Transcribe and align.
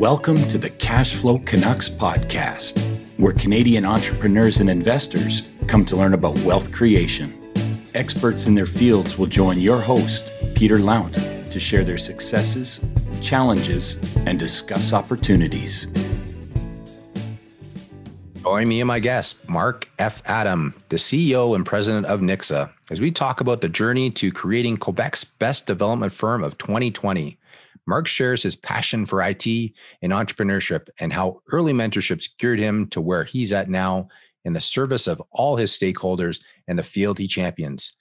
Welcome 0.00 0.38
to 0.48 0.56
the 0.56 0.70
Cashflow 0.70 1.44
Canucks 1.44 1.90
podcast, 1.90 2.80
where 3.18 3.34
Canadian 3.34 3.84
entrepreneurs 3.84 4.58
and 4.58 4.70
investors 4.70 5.52
come 5.66 5.84
to 5.84 5.94
learn 5.94 6.14
about 6.14 6.38
wealth 6.38 6.72
creation. 6.72 7.30
Experts 7.94 8.46
in 8.46 8.54
their 8.54 8.64
fields 8.64 9.18
will 9.18 9.26
join 9.26 9.58
your 9.58 9.78
host, 9.78 10.32
Peter 10.54 10.78
Lount, 10.78 11.12
to 11.50 11.60
share 11.60 11.84
their 11.84 11.98
successes, 11.98 12.82
challenges, 13.20 13.98
and 14.26 14.38
discuss 14.38 14.94
opportunities. 14.94 15.84
Join 18.42 18.68
me 18.68 18.80
and 18.80 18.88
my 18.88 19.00
guest, 19.00 19.46
Mark 19.50 19.86
F. 19.98 20.22
Adam, 20.24 20.74
the 20.88 20.96
CEO 20.96 21.54
and 21.54 21.66
president 21.66 22.06
of 22.06 22.20
Nixa, 22.20 22.70
as 22.88 23.02
we 23.02 23.10
talk 23.10 23.42
about 23.42 23.60
the 23.60 23.68
journey 23.68 24.10
to 24.12 24.32
creating 24.32 24.78
Quebec's 24.78 25.24
best 25.24 25.66
development 25.66 26.10
firm 26.10 26.42
of 26.42 26.56
2020. 26.56 27.36
Mark 27.90 28.06
shares 28.06 28.40
his 28.40 28.54
passion 28.54 29.04
for 29.04 29.20
IT 29.20 29.44
and 30.00 30.12
entrepreneurship 30.12 30.88
and 31.00 31.12
how 31.12 31.42
early 31.50 31.72
mentorship 31.72 32.24
geared 32.38 32.60
him 32.60 32.86
to 32.86 33.00
where 33.00 33.24
he's 33.24 33.52
at 33.52 33.68
now 33.68 34.06
in 34.44 34.52
the 34.52 34.60
service 34.60 35.08
of 35.08 35.20
all 35.32 35.56
his 35.56 35.72
stakeholders 35.72 36.40
and 36.68 36.78
the 36.78 36.84
field 36.84 37.18
he 37.18 37.26
champions. 37.26 37.96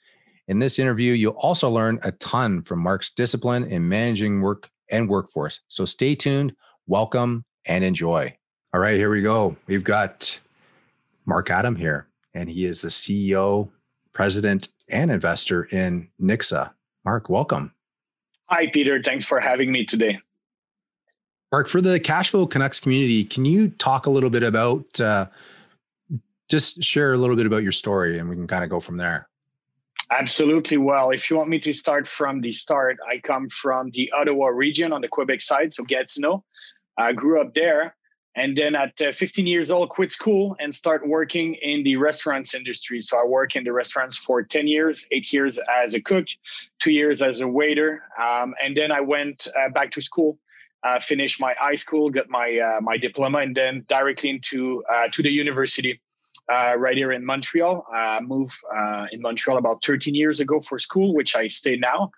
In 0.48 0.60
this 0.60 0.78
interview, 0.78 1.14
you'll 1.14 1.32
also 1.32 1.72
learn 1.72 1.98
a 2.04 2.12
ton 2.12 2.62
from 2.62 2.84
Mark's 2.84 3.10
discipline 3.10 3.64
in 3.64 3.90
managing 3.90 4.42
work 4.42 4.70
and 4.92 5.10
workforce. 5.10 5.62
So 5.70 5.86
stay 5.86 6.14
tuned, 6.14 6.54
welcome, 6.86 7.44
and 7.66 7.84
enjoy. 7.84 8.38
All 8.76 8.80
right, 8.82 8.96
here 8.96 9.10
we 9.10 9.24
go. 9.24 9.56
We've 9.66 9.84
got 9.84 10.40
Mark 11.26 11.50
Adam 11.50 11.76
here, 11.76 12.08
and 12.36 12.48
he 12.48 12.66
is 12.66 12.82
the 12.82 12.90
CEO, 12.90 13.72
president, 14.14 14.70
and 14.88 15.10
investor 15.10 15.64
in 15.64 16.10
Nixa. 16.22 16.70
Mark, 17.06 17.28
welcome. 17.28 17.74
Hi, 18.50 18.68
Peter. 18.68 19.02
Thanks 19.02 19.26
for 19.26 19.40
having 19.40 19.72
me 19.72 19.86
today. 19.86 20.20
Mark, 21.52 21.68
for 21.68 21.82
the 21.82 22.00
Cashflow 22.00 22.50
Canucks 22.50 22.80
community, 22.80 23.24
can 23.24 23.46
you 23.46 23.70
talk 23.70 24.06
a 24.06 24.10
little 24.10 24.30
bit 24.30 24.44
about, 24.44 25.00
uh, 25.00 25.28
just 26.48 26.84
share 26.84 27.14
a 27.14 27.18
little 27.18 27.36
bit 27.36 27.46
about 27.46 27.64
your 27.64 27.72
story 27.72 28.18
and 28.18 28.30
we 28.30 28.36
can 28.36 28.48
kind 28.48 28.64
of 28.64 28.70
go 28.70 28.80
from 28.80 28.98
there? 28.98 29.28
Absolutely. 30.12 30.78
Well, 30.78 31.12
if 31.12 31.30
you 31.30 31.38
want 31.38 31.50
me 31.50 31.60
to 31.60 31.74
start 31.74 32.08
from 32.08 32.42
the 32.42 32.52
start, 32.52 32.98
I 33.08 33.20
come 33.20 33.50
from 33.50 33.92
the 33.92 34.12
Ottawa 34.18 34.48
region 34.48 34.92
on 34.92 35.02
the 35.02 35.08
Quebec 35.08 35.42
side, 35.42 35.74
so 35.74 35.84
Gatineau. 35.84 36.44
I 36.98 37.14
grew 37.14 37.40
up 37.40 37.54
there 37.54 37.96
and 38.36 38.56
then 38.56 38.76
at 38.76 39.00
uh, 39.02 39.12
15 39.12 39.48
years 39.48 39.72
old 39.72 39.90
quit 39.90 40.12
school 40.12 40.56
and 40.60 40.74
start 40.74 41.08
working 41.08 41.56
in 41.56 41.84
the 41.84 41.96
restaurants 41.96 42.54
industry. 42.54 43.02
So 43.02 43.20
i 43.20 43.26
work 43.26 43.56
in 43.56 43.64
the 43.64 43.74
restaurants 43.74 44.18
for 44.18 44.44
10 44.44 44.68
years 44.68 45.06
eight 45.12 45.32
years 45.34 45.60
as 45.84 45.94
a 45.94 46.02
cook 46.02 46.28
two 46.80 46.92
years 46.92 47.22
as 47.22 47.42
a 47.42 47.48
waiter 47.48 48.04
um, 48.22 48.54
and 48.64 48.76
then 48.76 48.92
i 48.92 49.02
went 49.02 49.48
uh, 49.60 49.70
back 49.70 49.92
to 49.92 50.02
school 50.02 50.38
uh, 50.84 51.00
finished 51.00 51.42
my 51.42 51.54
high 51.60 51.76
school 51.76 52.10
got 52.10 52.30
my 52.30 52.58
uh, 52.58 52.82
my 52.82 52.98
diploma 52.98 53.40
and 53.40 53.56
then 53.56 53.86
directly 53.88 54.30
into 54.30 54.84
uh, 54.94 55.08
to 55.12 55.22
the 55.22 55.30
university 55.30 56.00
uh, 56.52 56.76
right 56.76 56.98
here 56.98 57.12
in 57.12 57.24
montreal. 57.24 57.86
I 57.94 58.20
moved 58.22 58.58
in 59.12 59.22
montreal 59.22 59.58
about 59.58 59.84
13 59.84 60.16
years 60.16 60.40
ago 60.40 60.60
for 60.62 60.80
school 60.80 61.14
which 61.14 61.36
i 61.36 61.48
stay 61.48 61.76
now. 61.76 62.12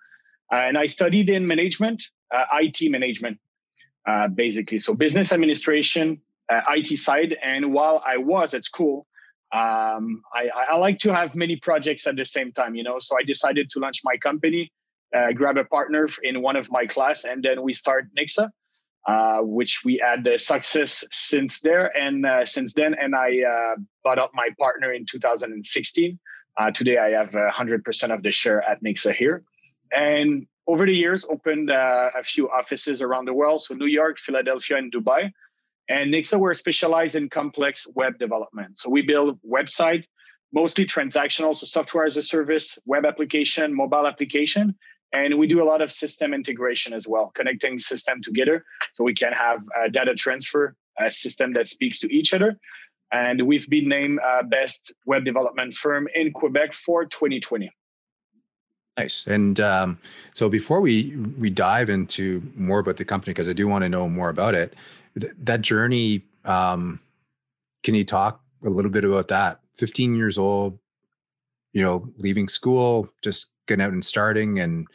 And 0.52 0.78
i 0.78 0.86
studied 0.86 1.30
in 1.30 1.48
management 1.48 2.04
it 2.32 2.92
management 2.92 3.40
uh, 4.08 4.28
basically. 4.28 4.80
So 4.80 4.94
business 4.94 5.32
administration, 5.32 6.20
uh, 6.50 6.62
IT 6.70 6.98
side. 6.98 7.38
And 7.44 7.74
while 7.74 8.02
I 8.06 8.18
was 8.18 8.54
at 8.54 8.66
school, 8.66 9.08
um, 9.54 10.22
I, 10.34 10.50
I, 10.72 10.78
like 10.78 10.98
to 11.00 11.14
have 11.14 11.36
many 11.36 11.58
projects 11.58 12.08
at 12.08 12.16
the 12.16 12.26
same 12.26 12.54
time, 12.54 12.74
you 12.74 12.84
know. 12.84 13.00
So 13.00 13.18
I 13.20 13.24
decided 13.24 13.70
to 13.72 13.80
launch 13.80 14.00
my 14.04 14.16
company, 14.18 14.72
uh, 15.16 15.34
grab 15.34 15.58
a 15.58 15.66
partner 15.66 16.08
in 16.24 16.42
one 16.42 16.56
of 16.56 16.72
my 16.72 16.86
class, 16.86 17.26
and 17.26 17.44
then 17.44 17.62
we 17.62 17.74
start 17.74 18.08
Nixa, 18.18 18.50
uh, 19.08 19.40
which 19.42 19.82
we 19.84 20.02
had 20.02 20.24
the 20.24 20.38
success 20.38 21.04
since 21.12 21.60
there 21.60 21.96
and 21.98 22.26
uh, 22.26 22.46
since 22.46 22.74
then. 22.74 22.96
And 23.00 23.14
I 23.14 23.42
bought 24.06 24.20
up 24.20 24.32
my 24.34 24.50
partner 24.58 24.94
in 24.94 25.06
2016. 25.06 26.20
today, 26.74 26.98
I 26.98 27.10
have 27.10 27.32
100% 27.32 28.14
of 28.14 28.24
the 28.24 28.32
share 28.32 28.62
at 28.64 28.82
Nixa 28.82 29.14
here, 29.14 29.44
and 29.92 30.48
over 30.68 30.86
the 30.86 30.96
years 30.96 31.26
opened 31.30 31.72
uh, 31.72 32.10
a 32.18 32.24
few 32.24 32.50
offices 32.50 33.02
around 33.02 33.26
the 33.26 33.34
world 33.34 33.62
so 33.62 33.74
new 33.74 33.88
york 33.88 34.18
philadelphia 34.20 34.78
and 34.78 34.92
dubai. 34.92 35.32
And 35.90 36.14
nixa 36.14 36.40
we're 36.40 36.54
specialized 36.54 37.16
in 37.16 37.28
complex 37.30 37.86
web 37.96 38.18
development. 38.18 38.80
So 38.80 38.90
we 38.90 39.02
build 39.02 39.40
website 39.58 40.06
mostly 40.54 40.86
transactional 40.86 41.56
so 41.56 41.66
software 41.66 42.06
as 42.06 42.18
a 42.18 42.24
service 42.24 42.78
web 42.86 43.06
application 43.06 43.74
mobile 43.74 44.08
application 44.08 44.76
and 45.14 45.38
we 45.38 45.48
do 45.48 45.62
a 45.62 45.68
lot 45.72 45.82
of 45.82 45.92
system 45.92 46.34
integration 46.34 46.94
as 46.94 47.08
well 47.08 47.32
connecting 47.36 47.78
system 47.78 48.22
together 48.22 48.64
so 48.94 49.04
we 49.04 49.14
can 49.14 49.34
have 49.34 49.60
a 49.84 49.90
data 49.90 50.14
transfer 50.14 50.76
a 51.00 51.12
system 51.12 51.54
that 51.54 51.68
speaks 51.68 52.00
to 52.00 52.14
each 52.14 52.34
other. 52.34 52.58
And 53.14 53.46
we've 53.46 53.68
been 53.68 53.90
named 53.90 54.20
uh, 54.26 54.44
best 54.44 54.94
web 55.06 55.26
development 55.26 55.76
firm 55.76 56.08
in 56.16 56.32
quebec 56.32 56.74
for 56.74 57.06
2020 57.06 57.70
Nice. 59.02 59.26
And 59.26 59.60
um, 59.60 60.00
so 60.34 60.48
before 60.48 60.80
we 60.80 61.16
we 61.40 61.50
dive 61.50 61.90
into 61.90 62.40
more 62.56 62.78
about 62.78 62.98
the 62.98 63.06
company, 63.06 63.34
because 63.34 63.50
I 63.50 63.54
do 63.54 63.68
want 63.68 63.82
to 63.84 63.90
know 63.90 64.08
more 64.08 64.30
about 64.30 64.54
it, 64.54 64.76
th- 65.20 65.34
that 65.40 65.62
journey. 65.62 66.24
Um, 66.46 67.00
can 67.84 67.96
you 67.96 68.04
talk 68.06 68.42
a 68.64 68.70
little 68.70 68.92
bit 68.92 69.04
about 69.04 69.28
that? 69.30 69.60
15 69.78 70.16
years 70.16 70.38
old, 70.38 70.78
you 71.74 71.82
know, 71.82 72.08
leaving 72.20 72.48
school, 72.48 73.10
just 73.24 73.50
getting 73.68 73.84
out 73.84 73.92
and 73.92 74.06
starting, 74.06 74.60
and 74.60 74.88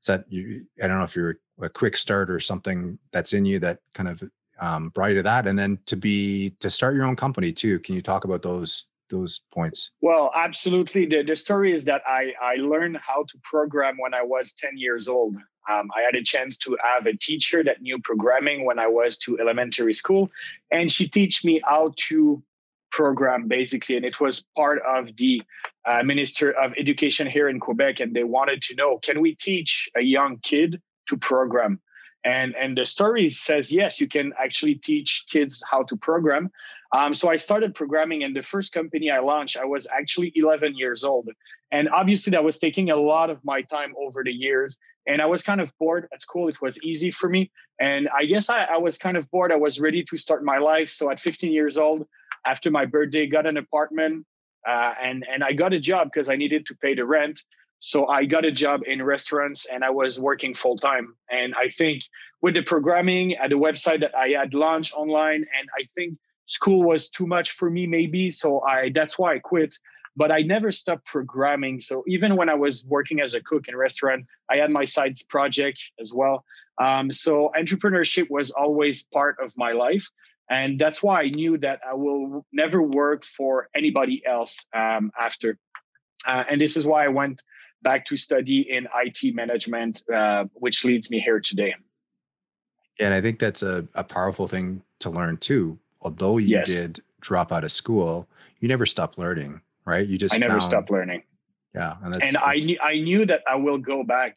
is 0.00 0.06
that 0.06 0.24
you? 0.28 0.66
I 0.82 0.88
don't 0.88 0.98
know 0.98 1.04
if 1.04 1.14
you're 1.14 1.36
a 1.60 1.68
quick 1.68 1.96
start 1.96 2.30
or 2.30 2.40
something 2.40 2.98
that's 3.12 3.32
in 3.32 3.44
you 3.44 3.60
that 3.60 3.78
kind 3.94 4.08
of 4.08 4.24
um, 4.60 4.88
brought 4.88 5.10
you 5.10 5.16
to 5.18 5.22
that, 5.22 5.46
and 5.46 5.56
then 5.56 5.78
to 5.86 5.94
be 5.94 6.50
to 6.58 6.68
start 6.68 6.96
your 6.96 7.04
own 7.04 7.14
company 7.14 7.52
too. 7.52 7.78
Can 7.78 7.94
you 7.94 8.02
talk 8.02 8.24
about 8.24 8.42
those 8.42 8.86
those 9.12 9.42
points? 9.52 9.90
Well, 10.00 10.32
absolutely. 10.34 11.06
The, 11.06 11.22
the 11.22 11.36
story 11.36 11.72
is 11.72 11.84
that 11.84 12.02
I, 12.06 12.32
I 12.42 12.56
learned 12.56 12.96
how 12.96 13.24
to 13.28 13.38
program 13.44 13.96
when 13.98 14.14
I 14.14 14.22
was 14.22 14.52
10 14.54 14.72
years 14.76 15.06
old. 15.06 15.36
Um, 15.70 15.88
I 15.96 16.00
had 16.00 16.16
a 16.16 16.24
chance 16.24 16.56
to 16.58 16.76
have 16.82 17.06
a 17.06 17.16
teacher 17.16 17.62
that 17.62 17.80
knew 17.82 18.00
programming 18.02 18.64
when 18.64 18.80
I 18.80 18.88
was 18.88 19.16
to 19.18 19.38
elementary 19.38 19.94
school, 19.94 20.30
and 20.72 20.90
she 20.90 21.06
teach 21.06 21.44
me 21.44 21.60
how 21.64 21.92
to 22.08 22.42
program 22.90 23.46
basically. 23.46 23.96
And 23.96 24.04
it 24.04 24.20
was 24.20 24.44
part 24.56 24.82
of 24.82 25.16
the 25.16 25.42
uh, 25.88 26.02
Minister 26.02 26.50
of 26.50 26.72
Education 26.78 27.28
here 27.28 27.48
in 27.48 27.60
Quebec, 27.60 28.00
and 28.00 28.14
they 28.14 28.24
wanted 28.24 28.62
to 28.62 28.74
know, 28.74 28.98
can 28.98 29.20
we 29.20 29.36
teach 29.36 29.88
a 29.96 30.02
young 30.02 30.38
kid 30.42 30.80
to 31.08 31.16
program? 31.16 31.80
And 32.24 32.54
and 32.54 32.76
the 32.76 32.84
story 32.84 33.28
says 33.28 33.72
yes, 33.72 34.00
you 34.00 34.08
can 34.08 34.32
actually 34.42 34.76
teach 34.76 35.24
kids 35.28 35.62
how 35.68 35.82
to 35.84 35.96
program. 35.96 36.50
Um, 36.92 37.14
so 37.14 37.30
I 37.30 37.36
started 37.36 37.74
programming, 37.74 38.22
and 38.22 38.36
the 38.36 38.42
first 38.42 38.72
company 38.72 39.10
I 39.10 39.18
launched, 39.20 39.56
I 39.56 39.64
was 39.64 39.86
actually 39.90 40.30
11 40.36 40.76
years 40.76 41.04
old, 41.04 41.28
and 41.72 41.88
obviously 41.88 42.32
that 42.32 42.44
was 42.44 42.58
taking 42.58 42.90
a 42.90 42.96
lot 42.96 43.30
of 43.30 43.44
my 43.44 43.62
time 43.62 43.94
over 43.98 44.22
the 44.22 44.32
years. 44.32 44.78
And 45.06 45.20
I 45.20 45.26
was 45.26 45.42
kind 45.42 45.60
of 45.60 45.72
bored 45.80 46.06
at 46.14 46.22
school. 46.22 46.46
It 46.48 46.60
was 46.62 46.80
easy 46.84 47.10
for 47.10 47.28
me, 47.28 47.50
and 47.80 48.08
I 48.16 48.24
guess 48.26 48.50
I, 48.50 48.64
I 48.64 48.76
was 48.76 48.98
kind 48.98 49.16
of 49.16 49.28
bored. 49.30 49.50
I 49.50 49.56
was 49.56 49.80
ready 49.80 50.04
to 50.04 50.16
start 50.16 50.44
my 50.44 50.58
life. 50.58 50.90
So 50.90 51.10
at 51.10 51.18
15 51.18 51.50
years 51.50 51.76
old, 51.76 52.06
after 52.46 52.70
my 52.70 52.84
birthday, 52.84 53.26
got 53.26 53.46
an 53.46 53.56
apartment, 53.56 54.26
uh, 54.68 54.94
and 55.02 55.26
and 55.28 55.42
I 55.42 55.54
got 55.54 55.72
a 55.72 55.80
job 55.80 56.10
because 56.12 56.30
I 56.30 56.36
needed 56.36 56.66
to 56.66 56.76
pay 56.76 56.94
the 56.94 57.04
rent. 57.04 57.40
So 57.84 58.06
I 58.06 58.26
got 58.26 58.44
a 58.44 58.52
job 58.52 58.82
in 58.86 59.02
restaurants 59.02 59.66
and 59.66 59.82
I 59.82 59.90
was 59.90 60.20
working 60.20 60.54
full 60.54 60.78
time. 60.78 61.16
And 61.28 61.52
I 61.56 61.68
think 61.68 62.04
with 62.40 62.54
the 62.54 62.62
programming 62.62 63.34
at 63.34 63.50
the 63.50 63.56
website 63.56 64.00
that 64.02 64.14
I 64.14 64.28
had 64.28 64.54
launched 64.54 64.94
online, 64.94 65.44
and 65.58 65.68
I 65.76 65.82
think 65.92 66.16
school 66.46 66.84
was 66.84 67.10
too 67.10 67.26
much 67.26 67.50
for 67.50 67.68
me, 67.68 67.88
maybe. 67.88 68.30
So 68.30 68.60
I 68.60 68.90
that's 68.90 69.18
why 69.18 69.34
I 69.34 69.40
quit. 69.40 69.74
But 70.14 70.30
I 70.30 70.42
never 70.42 70.70
stopped 70.70 71.06
programming. 71.06 71.80
So 71.80 72.04
even 72.06 72.36
when 72.36 72.48
I 72.48 72.54
was 72.54 72.84
working 72.86 73.20
as 73.20 73.34
a 73.34 73.40
cook 73.40 73.66
in 73.66 73.74
restaurant, 73.74 74.26
I 74.48 74.58
had 74.58 74.70
my 74.70 74.84
side 74.84 75.16
project 75.28 75.82
as 76.00 76.12
well. 76.14 76.44
Um, 76.80 77.10
so 77.10 77.50
entrepreneurship 77.58 78.30
was 78.30 78.52
always 78.52 79.02
part 79.02 79.38
of 79.42 79.52
my 79.56 79.72
life. 79.72 80.06
And 80.48 80.78
that's 80.78 81.02
why 81.02 81.22
I 81.22 81.30
knew 81.30 81.58
that 81.58 81.80
I 81.84 81.94
will 81.94 82.46
never 82.52 82.80
work 82.80 83.24
for 83.24 83.68
anybody 83.74 84.22
else 84.24 84.64
um, 84.72 85.10
after. 85.18 85.58
Uh, 86.24 86.44
and 86.48 86.60
this 86.60 86.76
is 86.76 86.86
why 86.86 87.04
I 87.04 87.08
went 87.08 87.42
back 87.82 88.06
to 88.06 88.16
study 88.16 88.60
in 88.70 88.86
IT 88.94 89.34
management, 89.34 90.02
uh, 90.12 90.44
which 90.54 90.84
leads 90.84 91.10
me 91.10 91.20
here 91.20 91.40
today. 91.40 91.74
And 93.00 93.14
I 93.14 93.20
think 93.20 93.38
that's 93.38 93.62
a, 93.62 93.86
a 93.94 94.04
powerful 94.04 94.46
thing 94.46 94.82
to 95.00 95.10
learn 95.10 95.38
too. 95.38 95.78
Although 96.02 96.38
you 96.38 96.58
yes. 96.58 96.68
did 96.68 97.02
drop 97.20 97.52
out 97.52 97.64
of 97.64 97.72
school, 97.72 98.28
you 98.60 98.68
never 98.68 98.86
stopped 98.86 99.18
learning, 99.18 99.60
right? 99.84 100.06
You 100.06 100.18
just 100.18 100.34
I 100.34 100.38
never 100.38 100.54
found, 100.54 100.62
stopped 100.64 100.90
learning. 100.90 101.22
Yeah, 101.74 101.96
and, 102.02 102.12
that's, 102.12 102.22
and 102.26 102.34
that's, 102.34 102.44
I 102.44 102.54
knew 102.56 102.78
I 102.82 102.94
knew 102.96 103.26
that 103.26 103.40
I 103.50 103.56
will 103.56 103.78
go 103.78 104.02
back. 104.02 104.36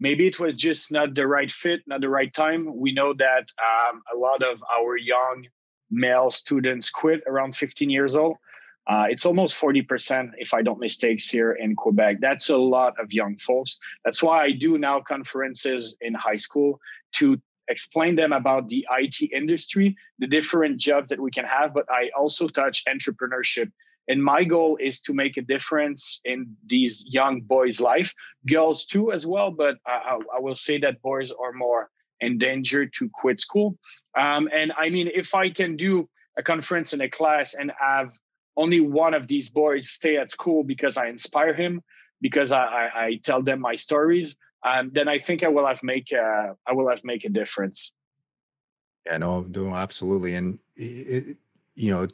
Maybe 0.00 0.26
it 0.26 0.38
was 0.38 0.54
just 0.54 0.92
not 0.92 1.14
the 1.14 1.26
right 1.26 1.50
fit, 1.50 1.80
not 1.86 2.00
the 2.00 2.08
right 2.08 2.32
time. 2.32 2.76
We 2.76 2.92
know 2.92 3.14
that 3.14 3.50
um, 3.58 4.02
a 4.14 4.18
lot 4.18 4.42
of 4.42 4.62
our 4.78 4.96
young 4.96 5.46
male 5.90 6.30
students 6.30 6.90
quit 6.90 7.22
around 7.26 7.56
15 7.56 7.90
years 7.90 8.14
old. 8.14 8.36
Uh, 8.88 9.04
it's 9.10 9.26
almost 9.26 9.60
40%, 9.60 10.30
if 10.38 10.54
I 10.54 10.62
don't 10.62 10.80
mistakes, 10.80 11.28
here 11.28 11.52
in 11.52 11.76
Quebec. 11.76 12.18
That's 12.20 12.48
a 12.48 12.56
lot 12.56 12.94
of 12.98 13.12
young 13.12 13.36
folks. 13.36 13.78
That's 14.04 14.22
why 14.22 14.44
I 14.44 14.52
do 14.52 14.78
now 14.78 15.00
conferences 15.00 15.96
in 16.00 16.14
high 16.14 16.36
school 16.36 16.80
to 17.16 17.38
explain 17.68 18.16
them 18.16 18.32
about 18.32 18.68
the 18.68 18.86
IT 18.90 19.30
industry, 19.30 19.94
the 20.18 20.26
different 20.26 20.80
jobs 20.80 21.10
that 21.10 21.20
we 21.20 21.30
can 21.30 21.44
have, 21.44 21.74
but 21.74 21.84
I 21.90 22.10
also 22.18 22.48
touch 22.48 22.84
entrepreneurship. 22.86 23.70
And 24.08 24.24
my 24.24 24.42
goal 24.44 24.78
is 24.80 25.02
to 25.02 25.12
make 25.12 25.36
a 25.36 25.42
difference 25.42 26.22
in 26.24 26.56
these 26.64 27.04
young 27.06 27.42
boys' 27.42 27.78
life, 27.78 28.14
girls 28.48 28.86
too 28.86 29.12
as 29.12 29.26
well. 29.26 29.50
But 29.50 29.76
I, 29.86 30.18
I 30.34 30.40
will 30.40 30.56
say 30.56 30.78
that 30.78 31.02
boys 31.02 31.30
are 31.30 31.52
more 31.52 31.90
endangered 32.20 32.94
to 32.94 33.10
quit 33.12 33.38
school. 33.38 33.76
Um, 34.18 34.48
and 34.50 34.72
I 34.78 34.88
mean, 34.88 35.10
if 35.14 35.34
I 35.34 35.50
can 35.50 35.76
do 35.76 36.08
a 36.38 36.42
conference 36.42 36.94
in 36.94 37.02
a 37.02 37.10
class 37.10 37.52
and 37.52 37.70
have 37.78 38.12
only 38.58 38.80
one 38.80 39.14
of 39.14 39.28
these 39.28 39.48
boys 39.48 39.88
stay 39.88 40.16
at 40.16 40.30
school 40.32 40.64
because 40.64 40.96
I 40.98 41.06
inspire 41.06 41.54
him, 41.54 41.80
because 42.20 42.50
I, 42.50 42.64
I, 42.64 43.04
I 43.04 43.20
tell 43.22 43.40
them 43.40 43.60
my 43.60 43.76
stories, 43.76 44.36
um, 44.66 44.90
then 44.92 45.08
I 45.08 45.20
think 45.20 45.44
I 45.44 45.48
will 45.48 45.66
have 45.66 45.82
make 45.84 46.10
a, 46.10 46.56
I 46.66 46.72
will 46.72 46.90
have 46.90 47.04
make 47.04 47.24
a 47.24 47.28
difference. 47.28 47.92
Yeah, 49.06 49.18
no, 49.18 49.46
no, 49.48 49.74
absolutely, 49.74 50.34
and 50.34 50.58
it, 50.76 51.36
you 51.76 51.90
know, 51.92 52.08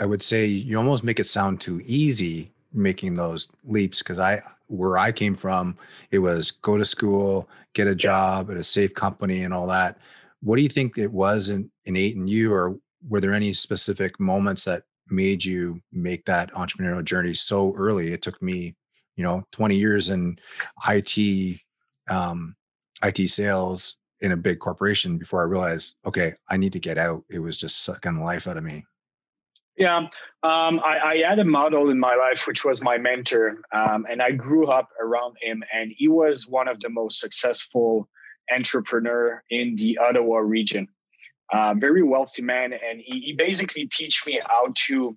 I 0.00 0.06
would 0.06 0.22
say 0.22 0.46
you 0.46 0.78
almost 0.78 1.04
make 1.04 1.20
it 1.20 1.24
sound 1.24 1.60
too 1.60 1.82
easy 1.84 2.50
making 2.72 3.14
those 3.14 3.50
leaps 3.64 3.98
because 3.98 4.18
I 4.18 4.42
where 4.68 4.96
I 4.96 5.12
came 5.12 5.34
from, 5.34 5.76
it 6.12 6.20
was 6.20 6.52
go 6.52 6.78
to 6.78 6.84
school, 6.84 7.48
get 7.72 7.88
a 7.88 7.94
job 7.94 8.50
at 8.50 8.56
a 8.56 8.64
safe 8.64 8.94
company, 8.94 9.42
and 9.42 9.52
all 9.52 9.66
that. 9.66 9.98
What 10.42 10.56
do 10.56 10.62
you 10.62 10.68
think 10.68 10.96
it 10.96 11.12
was 11.12 11.50
in, 11.50 11.70
innate 11.84 12.16
in 12.16 12.26
you, 12.26 12.52
or 12.54 12.78
were 13.08 13.20
there 13.20 13.34
any 13.34 13.52
specific 13.52 14.18
moments 14.18 14.64
that 14.64 14.84
made 15.10 15.44
you 15.44 15.80
make 15.92 16.24
that 16.26 16.52
entrepreneurial 16.52 17.04
journey 17.04 17.34
so 17.34 17.74
early? 17.76 18.12
It 18.12 18.22
took 18.22 18.40
me 18.42 18.74
you 19.16 19.24
know 19.24 19.42
20 19.52 19.76
years 19.76 20.08
in 20.08 20.38
IT 20.88 21.60
um, 22.08 22.56
IT 23.02 23.28
sales 23.28 23.96
in 24.20 24.32
a 24.32 24.36
big 24.36 24.58
corporation 24.58 25.16
before 25.16 25.40
I 25.40 25.44
realized, 25.44 25.96
okay, 26.04 26.34
I 26.48 26.56
need 26.56 26.72
to 26.74 26.80
get 26.80 26.98
out. 26.98 27.24
It 27.30 27.38
was 27.38 27.56
just 27.56 27.84
sucking 27.84 28.20
life 28.20 28.46
out 28.46 28.56
of 28.56 28.64
me. 28.64 28.84
Yeah, 29.76 29.96
um, 29.96 30.80
I, 30.84 30.98
I, 31.02 31.22
had 31.26 31.38
a 31.38 31.44
model 31.44 31.88
in 31.88 31.98
my 31.98 32.14
life, 32.14 32.46
which 32.46 32.66
was 32.66 32.82
my 32.82 32.98
mentor, 32.98 33.62
um, 33.72 34.04
and 34.10 34.20
I 34.20 34.32
grew 34.32 34.66
up 34.66 34.88
around 35.00 35.36
him. 35.40 35.62
And 35.72 35.90
he 35.96 36.08
was 36.08 36.46
one 36.46 36.68
of 36.68 36.80
the 36.80 36.90
most 36.90 37.18
successful 37.18 38.06
entrepreneur 38.54 39.42
in 39.48 39.76
the 39.76 39.96
Ottawa 39.96 40.38
region. 40.38 40.86
Uh, 41.52 41.74
very 41.74 42.02
wealthy 42.02 42.42
man, 42.42 42.72
and 42.72 43.00
he, 43.04 43.20
he 43.20 43.34
basically 43.36 43.88
teach 43.90 44.22
me 44.24 44.40
how 44.46 44.66
to 44.74 45.16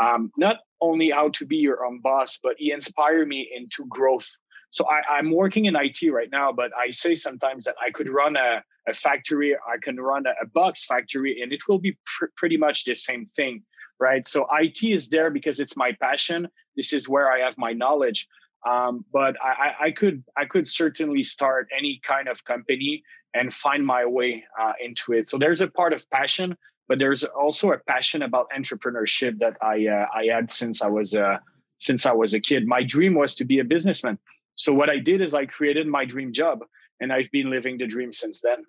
um, 0.00 0.30
not 0.38 0.56
only 0.80 1.10
how 1.10 1.28
to 1.30 1.46
be 1.46 1.56
your 1.56 1.84
own 1.84 2.00
boss, 2.00 2.38
but 2.42 2.54
he 2.58 2.72
inspired 2.72 3.28
me 3.28 3.50
into 3.54 3.84
growth. 3.88 4.28
So 4.70 4.86
I, 4.86 5.18
am 5.18 5.30
working 5.30 5.66
in 5.66 5.76
IT 5.76 6.10
right 6.10 6.30
now, 6.30 6.50
but 6.52 6.70
I 6.76 6.90
say 6.90 7.14
sometimes 7.14 7.64
that 7.64 7.74
I 7.84 7.90
could 7.90 8.08
run 8.08 8.36
a, 8.36 8.62
a 8.88 8.94
factory, 8.94 9.54
I 9.54 9.76
can 9.82 9.96
run 9.96 10.24
a, 10.26 10.30
a 10.42 10.46
box 10.46 10.86
factory, 10.86 11.42
and 11.42 11.52
it 11.52 11.68
will 11.68 11.78
be 11.78 11.98
pr- 12.06 12.26
pretty 12.36 12.56
much 12.56 12.84
the 12.84 12.94
same 12.94 13.28
thing, 13.36 13.62
right? 14.00 14.26
So 14.26 14.46
IT 14.52 14.82
is 14.82 15.08
there 15.08 15.30
because 15.30 15.60
it's 15.60 15.76
my 15.76 15.92
passion. 16.00 16.48
This 16.76 16.92
is 16.92 17.08
where 17.08 17.30
I 17.30 17.40
have 17.40 17.54
my 17.58 17.72
knowledge. 17.72 18.26
Um, 18.68 19.04
but 19.12 19.36
I, 19.42 19.86
I, 19.86 19.90
could 19.90 20.22
I 20.36 20.44
could 20.44 20.68
certainly 20.68 21.24
start 21.24 21.68
any 21.76 22.00
kind 22.06 22.28
of 22.28 22.44
company 22.44 23.02
and 23.34 23.52
find 23.52 23.86
my 23.86 24.04
way 24.04 24.44
uh, 24.60 24.72
into 24.82 25.12
it. 25.12 25.28
So 25.28 25.38
there's 25.38 25.60
a 25.60 25.68
part 25.68 25.92
of 25.92 26.08
passion, 26.10 26.56
but 26.88 26.98
there's 26.98 27.24
also 27.24 27.72
a 27.72 27.78
passion 27.78 28.22
about 28.22 28.50
entrepreneurship 28.50 29.38
that 29.38 29.56
I 29.62 29.86
uh, 29.86 30.06
I 30.14 30.26
had 30.34 30.50
since 30.50 30.82
I 30.82 30.88
was 30.88 31.14
uh, 31.14 31.38
since 31.78 32.06
I 32.06 32.12
was 32.12 32.34
a 32.34 32.40
kid. 32.40 32.66
My 32.66 32.82
dream 32.82 33.14
was 33.14 33.34
to 33.36 33.44
be 33.44 33.58
a 33.58 33.64
businessman. 33.64 34.18
So 34.54 34.72
what 34.72 34.90
I 34.90 34.98
did 34.98 35.22
is 35.22 35.34
I 35.34 35.46
created 35.46 35.86
my 35.86 36.04
dream 36.04 36.32
job, 36.32 36.60
and 37.00 37.12
I've 37.12 37.30
been 37.30 37.50
living 37.50 37.78
the 37.78 37.86
dream 37.86 38.12
since 38.12 38.40
then. 38.42 38.64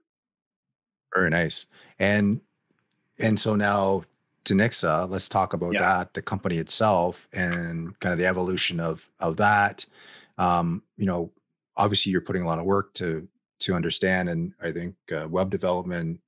Very 1.13 1.30
nice. 1.30 1.68
And 2.00 2.42
and 3.19 3.39
so 3.39 3.56
now 3.56 4.04
to 4.45 4.54
Nixa, 4.54 5.09
let's 5.09 5.30
talk 5.30 5.54
about 5.54 5.74
yeah. 5.74 5.81
that, 5.81 6.13
the 6.13 6.21
company 6.21 6.57
itself, 6.57 7.27
and 7.33 7.98
kind 8.00 8.13
of 8.13 8.19
the 8.19 8.25
evolution 8.25 8.80
of 8.80 9.07
of 9.19 9.38
that. 9.38 9.86
Um, 10.38 10.81
you 10.98 11.06
know, 11.06 11.31
obviously 11.77 12.12
you're 12.12 12.21
putting 12.21 12.42
a 12.42 12.48
lot 12.48 12.59
of 12.59 12.66
work 12.66 12.94
to 12.95 13.27
to 13.63 13.75
understand, 13.75 14.30
and 14.30 14.54
I 14.62 14.71
think 14.71 14.95
uh, 15.12 15.27
web 15.27 15.50
development 15.50 16.19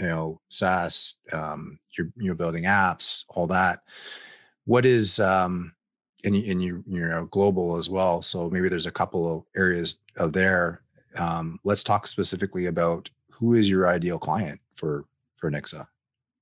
you 0.00 0.06
know 0.06 0.40
SaaS, 0.48 1.14
um, 1.32 1.78
you're 1.96 2.10
you're 2.16 2.34
building 2.34 2.64
apps, 2.64 3.24
all 3.28 3.46
that. 3.48 3.82
What 4.64 4.86
is 4.86 5.20
um, 5.20 5.74
and 6.24 6.34
you, 6.36 6.50
and 6.50 6.62
you 6.62 6.84
you 6.86 7.06
know 7.06 7.26
global 7.26 7.76
as 7.76 7.90
well. 7.90 8.22
So 8.22 8.48
maybe 8.48 8.68
there's 8.68 8.86
a 8.86 8.90
couple 8.90 9.32
of 9.32 9.44
areas 9.54 9.98
of 10.16 10.32
there. 10.32 10.82
Um, 11.16 11.60
let's 11.64 11.84
talk 11.84 12.06
specifically 12.06 12.66
about 12.66 13.10
who 13.30 13.54
is 13.54 13.68
your 13.68 13.88
ideal 13.88 14.18
client 14.18 14.60
for 14.74 15.04
for 15.34 15.50
Nixa. 15.50 15.86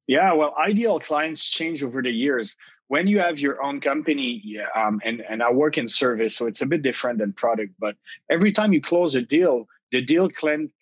Yeah, 0.06 0.32
well, 0.32 0.54
ideal 0.58 1.00
clients 1.00 1.50
change 1.50 1.82
over 1.82 2.00
the 2.00 2.10
years. 2.10 2.56
When 2.86 3.06
you 3.06 3.18
have 3.18 3.38
your 3.38 3.62
own 3.62 3.80
company, 3.80 4.58
um, 4.74 5.00
and 5.04 5.20
and 5.28 5.42
I 5.42 5.50
work 5.50 5.78
in 5.78 5.88
service, 5.88 6.36
so 6.36 6.46
it's 6.46 6.62
a 6.62 6.66
bit 6.66 6.82
different 6.82 7.18
than 7.18 7.32
product. 7.32 7.74
But 7.78 7.96
every 8.30 8.52
time 8.52 8.72
you 8.72 8.80
close 8.80 9.16
a 9.16 9.20
deal, 9.20 9.66
the 9.90 10.02
deal 10.02 10.28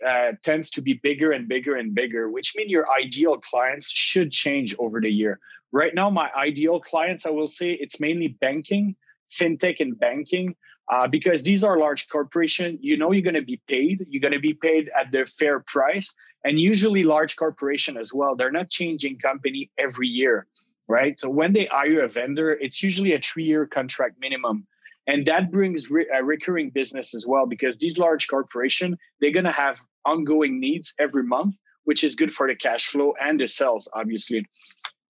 uh, 0.06 0.32
tends 0.42 0.70
to 0.70 0.82
be 0.82 0.94
bigger 0.94 1.32
and 1.32 1.48
bigger 1.48 1.76
and 1.76 1.94
bigger, 1.94 2.28
which 2.28 2.54
means 2.56 2.70
your 2.70 2.86
ideal 2.90 3.36
clients 3.38 3.90
should 3.90 4.32
change 4.32 4.74
over 4.78 5.00
the 5.00 5.10
year. 5.10 5.38
Right 5.72 5.94
now, 5.94 6.10
my 6.10 6.30
ideal 6.36 6.80
clients, 6.80 7.26
I 7.26 7.30
will 7.30 7.46
say, 7.46 7.72
it's 7.72 8.00
mainly 8.00 8.28
banking, 8.28 8.96
fintech, 9.30 9.80
and 9.80 9.98
banking. 9.98 10.56
Uh, 10.88 11.08
because 11.08 11.42
these 11.42 11.64
are 11.64 11.78
large 11.78 12.08
corporations, 12.08 12.78
you 12.80 12.96
know 12.96 13.10
you're 13.10 13.22
going 13.22 13.34
to 13.34 13.42
be 13.42 13.60
paid. 13.66 14.06
You're 14.08 14.20
going 14.20 14.32
to 14.32 14.38
be 14.38 14.54
paid 14.54 14.88
at 14.98 15.10
their 15.10 15.26
fair 15.26 15.58
price, 15.60 16.14
and 16.44 16.60
usually 16.60 17.02
large 17.02 17.34
corporation 17.34 17.96
as 17.96 18.14
well. 18.14 18.36
They're 18.36 18.52
not 18.52 18.70
changing 18.70 19.18
company 19.18 19.68
every 19.78 20.06
year, 20.06 20.46
right? 20.86 21.18
So 21.18 21.28
when 21.28 21.52
they 21.52 21.66
hire 21.66 22.04
a 22.04 22.08
vendor, 22.08 22.52
it's 22.52 22.84
usually 22.84 23.14
a 23.14 23.20
three-year 23.20 23.66
contract 23.66 24.16
minimum 24.20 24.66
and 25.06 25.24
that 25.26 25.50
brings 25.50 25.90
re- 25.90 26.08
a 26.12 26.24
recurring 26.24 26.70
business 26.70 27.14
as 27.14 27.26
well 27.26 27.46
because 27.46 27.76
these 27.78 27.98
large 27.98 28.28
corporations 28.28 28.96
they're 29.20 29.32
going 29.32 29.44
to 29.44 29.52
have 29.52 29.76
ongoing 30.04 30.60
needs 30.60 30.94
every 30.98 31.22
month 31.22 31.56
which 31.84 32.02
is 32.02 32.16
good 32.16 32.32
for 32.32 32.48
the 32.48 32.54
cash 32.54 32.86
flow 32.86 33.14
and 33.20 33.40
the 33.40 33.46
sales 33.46 33.88
obviously. 33.94 34.44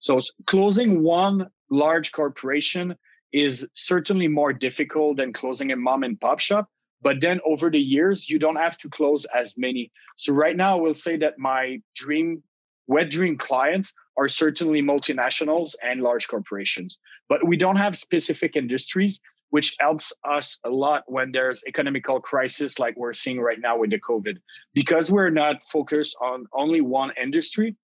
So 0.00 0.20
closing 0.46 1.02
one 1.02 1.48
large 1.70 2.12
corporation 2.12 2.94
is 3.32 3.68
certainly 3.74 4.28
more 4.28 4.52
difficult 4.52 5.16
than 5.16 5.32
closing 5.32 5.72
a 5.72 5.76
mom 5.76 6.02
and 6.04 6.20
pop 6.20 6.40
shop 6.40 6.68
but 7.02 7.20
then 7.20 7.40
over 7.44 7.70
the 7.70 7.80
years 7.80 8.28
you 8.28 8.38
don't 8.38 8.56
have 8.56 8.78
to 8.78 8.88
close 8.88 9.26
as 9.34 9.56
many. 9.58 9.90
So 10.16 10.32
right 10.32 10.56
now 10.56 10.78
i 10.78 10.80
will 10.80 10.94
say 10.94 11.16
that 11.18 11.38
my 11.38 11.80
dream 11.94 12.42
wet 12.86 13.10
dream 13.10 13.36
clients 13.36 13.94
are 14.16 14.28
certainly 14.28 14.80
multinationals 14.80 15.74
and 15.82 16.02
large 16.02 16.28
corporations 16.28 16.98
but 17.28 17.46
we 17.46 17.56
don't 17.56 17.76
have 17.76 17.96
specific 17.96 18.54
industries 18.54 19.20
which 19.50 19.76
helps 19.80 20.12
us 20.24 20.58
a 20.64 20.70
lot 20.70 21.04
when 21.06 21.32
there's 21.32 21.64
economical 21.66 22.20
crisis 22.20 22.78
like 22.78 22.96
we're 22.96 23.12
seeing 23.12 23.40
right 23.40 23.60
now 23.60 23.78
with 23.78 23.90
the 23.90 24.00
COVID. 24.00 24.38
Because 24.74 25.10
we're 25.10 25.30
not 25.30 25.62
focused 25.64 26.16
on 26.20 26.46
only 26.52 26.80
one 26.80 27.12
industry, 27.20 27.76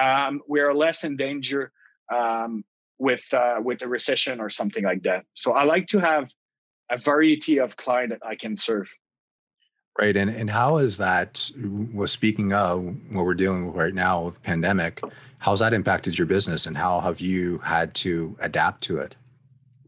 um, 0.00 0.40
we're 0.46 0.72
less 0.72 1.04
in 1.04 1.16
danger 1.16 1.72
um, 2.14 2.64
with 2.98 3.22
uh, 3.32 3.60
with 3.62 3.82
a 3.82 3.88
recession 3.88 4.40
or 4.40 4.50
something 4.50 4.84
like 4.84 5.02
that. 5.02 5.24
So 5.34 5.52
I 5.52 5.64
like 5.64 5.88
to 5.88 5.98
have 5.98 6.30
a 6.90 6.98
variety 6.98 7.58
of 7.58 7.76
client 7.76 8.10
that 8.10 8.24
I 8.24 8.34
can 8.34 8.56
serve. 8.56 8.88
Right, 9.98 10.16
and 10.16 10.30
and 10.30 10.48
how 10.48 10.78
is 10.78 10.96
that? 10.98 11.50
Well, 11.92 12.06
speaking 12.06 12.52
of 12.52 12.84
what 13.10 13.24
we're 13.24 13.34
dealing 13.34 13.66
with 13.66 13.74
right 13.74 13.94
now 13.94 14.26
with 14.26 14.42
pandemic, 14.42 15.02
how's 15.38 15.58
that 15.58 15.74
impacted 15.74 16.16
your 16.16 16.26
business, 16.26 16.66
and 16.66 16.76
how 16.76 17.00
have 17.00 17.20
you 17.20 17.58
had 17.58 17.94
to 17.96 18.36
adapt 18.40 18.82
to 18.84 18.98
it? 18.98 19.16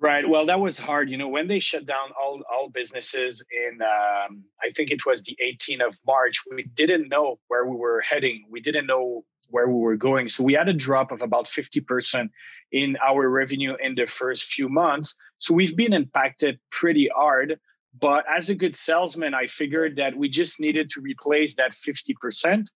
Right. 0.01 0.27
Well, 0.27 0.47
that 0.47 0.59
was 0.59 0.79
hard. 0.79 1.11
You 1.11 1.19
know, 1.19 1.29
when 1.29 1.47
they 1.47 1.61
shut 1.61 1.85
down 1.85 2.11
all 2.19 2.41
all 2.51 2.71
businesses 2.71 3.45
in, 3.53 3.83
um, 3.83 4.45
I 4.63 4.71
think 4.71 4.91
it 4.91 5.05
was 5.05 5.23
the 5.23 5.37
18th 5.45 5.89
of 5.89 5.99
March. 6.07 6.41
We 6.51 6.63
didn't 6.75 7.09
know 7.09 7.39
where 7.49 7.67
we 7.67 7.77
were 7.77 8.01
heading. 8.01 8.47
We 8.49 8.61
didn't 8.63 8.87
know 8.87 9.25
where 9.51 9.69
we 9.69 9.79
were 9.79 9.97
going. 9.97 10.29
So 10.29 10.43
we 10.43 10.55
had 10.55 10.69
a 10.69 10.73
drop 10.73 11.13
of 11.13 11.21
about 11.21 11.47
50% 11.47 12.31
in 12.73 12.97
our 13.07 13.29
revenue 13.29 13.77
in 13.83 13.95
the 13.95 14.07
first 14.07 14.45
few 14.45 14.71
months. 14.71 15.17
So 15.39 15.53
we've 15.53 15.77
been 15.77 15.93
impacted 15.93 16.59
pretty 16.71 17.11
hard. 17.15 17.59
But 17.99 18.25
as 18.35 18.49
a 18.49 18.55
good 18.55 18.77
salesman, 18.77 19.35
I 19.35 19.49
figured 19.49 19.97
that 19.97 20.17
we 20.17 20.31
just 20.31 20.61
needed 20.61 20.91
to 20.91 21.01
replace 21.03 21.57
that 21.57 21.73
50%. 21.73 22.69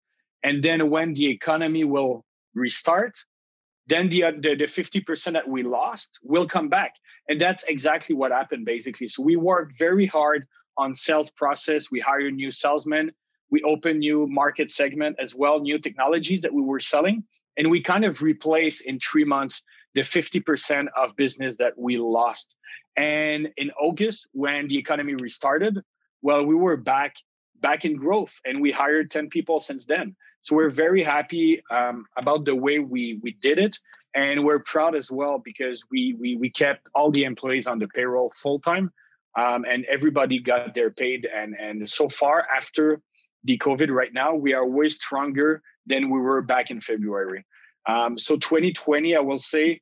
And 0.42 0.62
then 0.62 0.90
when 0.90 1.14
the 1.14 1.30
economy 1.30 1.84
will 1.84 2.24
restart, 2.54 3.14
then 3.86 4.08
the, 4.08 4.24
the, 4.40 4.54
the 4.54 4.64
50% 4.64 5.32
that 5.32 5.48
we 5.48 5.62
lost 5.62 6.18
will 6.22 6.48
come 6.48 6.68
back. 6.68 6.94
And 7.28 7.40
that's 7.40 7.64
exactly 7.64 8.14
what 8.14 8.32
happened 8.32 8.64
basically. 8.64 9.08
So 9.08 9.22
we 9.22 9.36
worked 9.36 9.78
very 9.78 10.06
hard 10.06 10.46
on 10.76 10.94
sales 10.94 11.30
process. 11.30 11.90
We 11.90 12.00
hired 12.00 12.34
new 12.34 12.50
salesmen. 12.50 13.12
We 13.50 13.62
opened 13.62 14.00
new 14.00 14.26
market 14.26 14.70
segment 14.70 15.16
as 15.20 15.34
well, 15.34 15.60
new 15.60 15.78
technologies 15.78 16.40
that 16.42 16.52
we 16.52 16.62
were 16.62 16.80
selling. 16.80 17.24
And 17.56 17.70
we 17.70 17.80
kind 17.80 18.04
of 18.04 18.22
replaced 18.22 18.84
in 18.84 18.98
three 18.98 19.24
months 19.24 19.62
the 19.94 20.00
50% 20.00 20.86
of 20.96 21.14
business 21.14 21.56
that 21.56 21.78
we 21.78 21.98
lost. 21.98 22.56
And 22.96 23.48
in 23.56 23.70
August, 23.80 24.28
when 24.32 24.66
the 24.66 24.78
economy 24.78 25.14
restarted, 25.14 25.78
well, 26.22 26.44
we 26.44 26.54
were 26.54 26.76
back 26.76 27.14
back 27.60 27.84
in 27.86 27.96
growth, 27.96 28.40
and 28.44 28.60
we 28.60 28.70
hired 28.70 29.10
10 29.10 29.30
people 29.30 29.58
since 29.58 29.86
then. 29.86 30.14
So 30.44 30.56
we're 30.56 30.70
very 30.70 31.02
happy 31.02 31.62
um, 31.70 32.04
about 32.18 32.44
the 32.44 32.54
way 32.54 32.78
we 32.78 33.18
we 33.22 33.32
did 33.32 33.58
it, 33.58 33.78
and 34.14 34.44
we're 34.44 34.58
proud 34.58 34.94
as 34.94 35.10
well 35.10 35.40
because 35.42 35.84
we 35.90 36.14
we 36.20 36.36
we 36.36 36.50
kept 36.50 36.86
all 36.94 37.10
the 37.10 37.24
employees 37.24 37.66
on 37.66 37.78
the 37.78 37.88
payroll 37.88 38.30
full 38.36 38.60
time, 38.60 38.92
um, 39.38 39.64
and 39.64 39.86
everybody 39.86 40.40
got 40.40 40.74
their 40.74 40.90
paid. 40.90 41.26
And 41.26 41.56
and 41.58 41.88
so 41.88 42.10
far 42.10 42.44
after 42.54 43.00
the 43.44 43.56
COVID, 43.56 43.88
right 43.88 44.12
now 44.12 44.34
we 44.34 44.52
are 44.52 44.66
way 44.66 44.88
stronger 44.90 45.62
than 45.86 46.10
we 46.10 46.20
were 46.20 46.42
back 46.42 46.70
in 46.70 46.82
February. 46.82 47.46
Um, 47.86 48.18
so 48.18 48.36
2020, 48.36 49.16
I 49.16 49.20
will 49.20 49.38
say, 49.38 49.80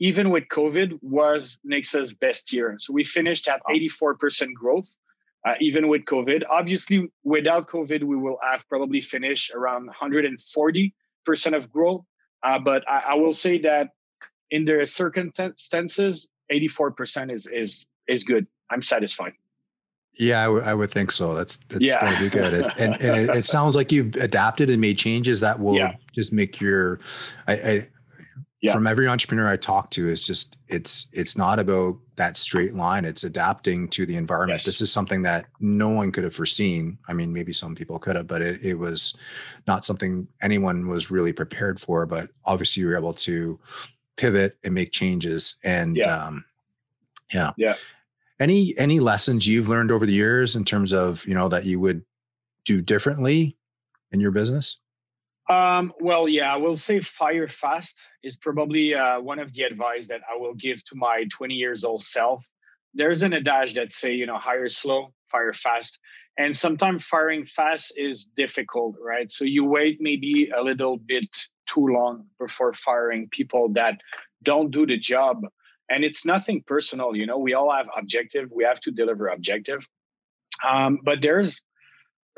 even 0.00 0.30
with 0.30 0.44
COVID, 0.50 0.98
was 1.00 1.60
Nixa's 1.64 2.12
best 2.12 2.52
year. 2.52 2.74
So 2.78 2.92
we 2.92 3.04
finished 3.04 3.48
at 3.48 3.60
84% 3.70 4.52
growth 4.52 4.92
uh, 5.46 5.54
even 5.60 5.88
with 5.88 6.04
COVID. 6.04 6.42
Obviously, 6.48 7.08
without 7.24 7.68
COVID, 7.68 8.04
we 8.04 8.16
will 8.16 8.38
have 8.42 8.68
probably 8.68 9.00
finished 9.00 9.52
around 9.54 9.88
140% 9.90 10.92
of 11.54 11.70
growth. 11.70 12.04
Uh, 12.42 12.58
but 12.58 12.88
I, 12.88 13.02
I, 13.10 13.14
will 13.14 13.32
say 13.32 13.58
that 13.60 13.90
in 14.50 14.64
the 14.64 14.84
circumstances, 14.86 16.28
84% 16.50 17.32
is 17.32 17.46
is 17.46 17.86
is 18.08 18.24
good. 18.24 18.46
I'm 18.68 18.82
satisfied. 18.82 19.34
Yeah, 20.14 20.42
I, 20.42 20.44
w- 20.44 20.64
I 20.64 20.74
would 20.74 20.90
think 20.90 21.10
so. 21.10 21.34
That's 21.34 21.58
that's 21.68 21.84
yeah. 21.84 22.04
going 22.04 22.16
to 22.16 22.22
be 22.22 22.28
good. 22.28 22.54
It, 22.54 22.66
and, 22.78 23.00
and 23.00 23.30
it, 23.30 23.36
it, 23.36 23.44
sounds 23.44 23.76
like 23.76 23.92
you've 23.92 24.14
adapted 24.16 24.68
and 24.68 24.80
made 24.80 24.98
changes 24.98 25.40
that 25.40 25.58
will 25.58 25.76
yeah. 25.76 25.94
just 26.12 26.32
make 26.32 26.60
your. 26.60 27.00
I, 27.46 27.54
I 27.54 27.88
yeah. 28.62 28.72
from 28.72 28.86
every 28.86 29.08
entrepreneur 29.08 29.48
I 29.48 29.56
talk 29.56 29.90
to 29.90 30.08
is 30.08 30.24
just 30.24 30.56
it's 30.68 31.08
it's 31.12 31.36
not 31.36 31.58
about 31.58 31.98
that 32.14 32.36
straight 32.36 32.74
line. 32.74 33.04
It's 33.04 33.24
adapting 33.24 33.88
to 33.88 34.06
the 34.06 34.16
environment. 34.16 34.60
Yes. 34.60 34.66
This 34.66 34.80
is 34.80 34.92
something 34.92 35.20
that 35.22 35.46
no 35.58 35.88
one 35.88 36.12
could 36.12 36.22
have 36.22 36.34
foreseen. 36.34 36.96
I 37.08 37.12
mean, 37.12 37.32
maybe 37.32 37.52
some 37.52 37.74
people 37.74 37.98
could 37.98 38.14
have, 38.14 38.28
but 38.28 38.40
it, 38.40 38.64
it 38.64 38.74
was 38.74 39.18
not 39.66 39.84
something 39.84 40.28
anyone 40.42 40.86
was 40.86 41.10
really 41.10 41.32
prepared 41.32 41.80
for. 41.80 42.06
But 42.06 42.30
obviously, 42.44 42.82
you 42.82 42.86
were 42.86 42.96
able 42.96 43.14
to 43.14 43.58
pivot 44.16 44.56
and 44.62 44.72
make 44.72 44.92
changes. 44.92 45.56
And 45.64 45.96
yeah, 45.96 46.14
um, 46.14 46.44
yeah, 47.34 47.50
yeah. 47.56 47.74
Any 48.38 48.74
any 48.78 49.00
lessons 49.00 49.44
you've 49.44 49.68
learned 49.68 49.90
over 49.90 50.06
the 50.06 50.12
years 50.12 50.54
in 50.54 50.64
terms 50.64 50.92
of 50.92 51.26
you 51.26 51.34
know 51.34 51.48
that 51.48 51.64
you 51.64 51.80
would 51.80 52.04
do 52.64 52.80
differently 52.80 53.56
in 54.12 54.20
your 54.20 54.30
business? 54.30 54.78
Um, 55.52 55.92
well, 56.00 56.28
yeah, 56.28 56.52
I 56.52 56.56
will 56.56 56.74
say 56.74 57.00
fire 57.00 57.48
fast 57.48 57.98
is 58.22 58.36
probably 58.36 58.94
uh, 58.94 59.20
one 59.20 59.38
of 59.38 59.52
the 59.52 59.62
advice 59.64 60.06
that 60.06 60.22
I 60.32 60.38
will 60.38 60.54
give 60.54 60.82
to 60.86 60.94
my 60.94 61.24
20 61.30 61.54
years 61.54 61.84
old 61.84 62.02
self. 62.02 62.44
There's 62.94 63.22
an 63.22 63.32
adage 63.34 63.74
that 63.74 63.92
say, 63.92 64.12
you 64.14 64.26
know, 64.26 64.38
hire 64.38 64.68
slow, 64.68 65.12
fire 65.30 65.52
fast. 65.52 65.98
And 66.38 66.56
sometimes 66.56 67.04
firing 67.04 67.44
fast 67.44 67.92
is 67.96 68.24
difficult, 68.24 68.96
right? 69.00 69.30
So 69.30 69.44
you 69.44 69.64
wait 69.64 69.98
maybe 70.00 70.50
a 70.56 70.62
little 70.62 70.96
bit 70.96 71.28
too 71.66 71.86
long 71.88 72.26
before 72.38 72.72
firing 72.72 73.28
people 73.28 73.72
that 73.74 74.00
don't 74.42 74.70
do 74.70 74.86
the 74.86 74.98
job. 74.98 75.42
And 75.90 76.04
it's 76.04 76.24
nothing 76.24 76.62
personal, 76.66 77.14
you 77.14 77.26
know, 77.26 77.38
we 77.38 77.52
all 77.52 77.70
have 77.70 77.88
objective. 77.96 78.48
We 78.50 78.64
have 78.64 78.80
to 78.80 78.90
deliver 78.90 79.26
objective. 79.26 79.86
Um, 80.66 81.00
but 81.04 81.20
there's 81.20 81.60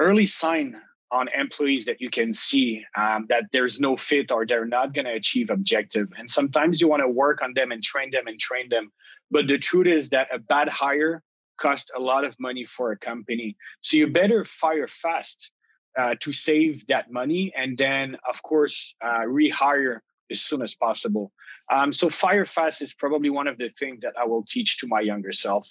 early 0.01 0.27
sign 0.27 0.81
on 1.15 1.29
employees 1.29 1.85
that 1.85 2.01
you 2.01 2.11
can 2.11 2.33
see 2.33 2.85
um, 2.97 3.27
that 3.29 3.45
there's 3.53 3.81
no 3.81 3.97
fit 3.97 4.33
or 4.33 4.45
they're 4.45 4.67
not 4.67 4.93
going 4.93 5.05
to 5.05 5.13
achieve 5.13 5.49
objective. 5.49 6.09
And 6.19 6.29
sometimes 6.29 6.81
you 6.81 6.89
want 6.89 7.03
to 7.03 7.09
work 7.09 7.41
on 7.41 7.55
them 7.55 7.71
and 7.71 7.83
train 7.83 8.11
them 8.11 8.27
and 8.27 8.39
train 8.39 8.69
them. 8.69 8.91
But 9.31 9.47
the 9.47 9.57
truth 9.57 9.87
is 9.87 10.09
that 10.11 10.27
a 10.33 10.41
bad 10.41 10.69
hire 10.69 11.23
costs 11.57 11.93
a 11.97 12.01
lot 12.01 12.25
of 12.25 12.35
money 12.41 12.67
for 12.67 12.91
a 12.91 12.99
company. 12.99 13.57
So 13.81 13.97
you 13.97 14.09
better 14.09 14.45
fire 14.45 14.89
fast 14.89 15.51
uh, 15.97 16.17
to 16.21 16.33
save 16.33 16.85
that 16.89 17.13
money 17.13 17.53
and 17.57 17.79
then 17.79 18.17
of 18.29 18.43
course 18.43 18.97
uh, 19.01 19.25
rehire 19.39 20.01
as 20.33 20.41
soon 20.41 20.63
as 20.63 20.75
possible. 20.75 21.31
Um, 21.73 21.93
so 21.93 22.11
fire 22.11 22.45
fast 22.45 22.83
is 22.83 22.93
probably 22.93 23.31
one 23.31 23.47
of 23.47 23.57
the 23.57 23.69
things 23.69 24.01
that 24.03 24.15
i 24.21 24.25
will 24.25 24.45
teach 24.49 24.79
to 24.79 24.89
my 24.89 25.01
younger 25.01 25.33
self. 25.33 25.69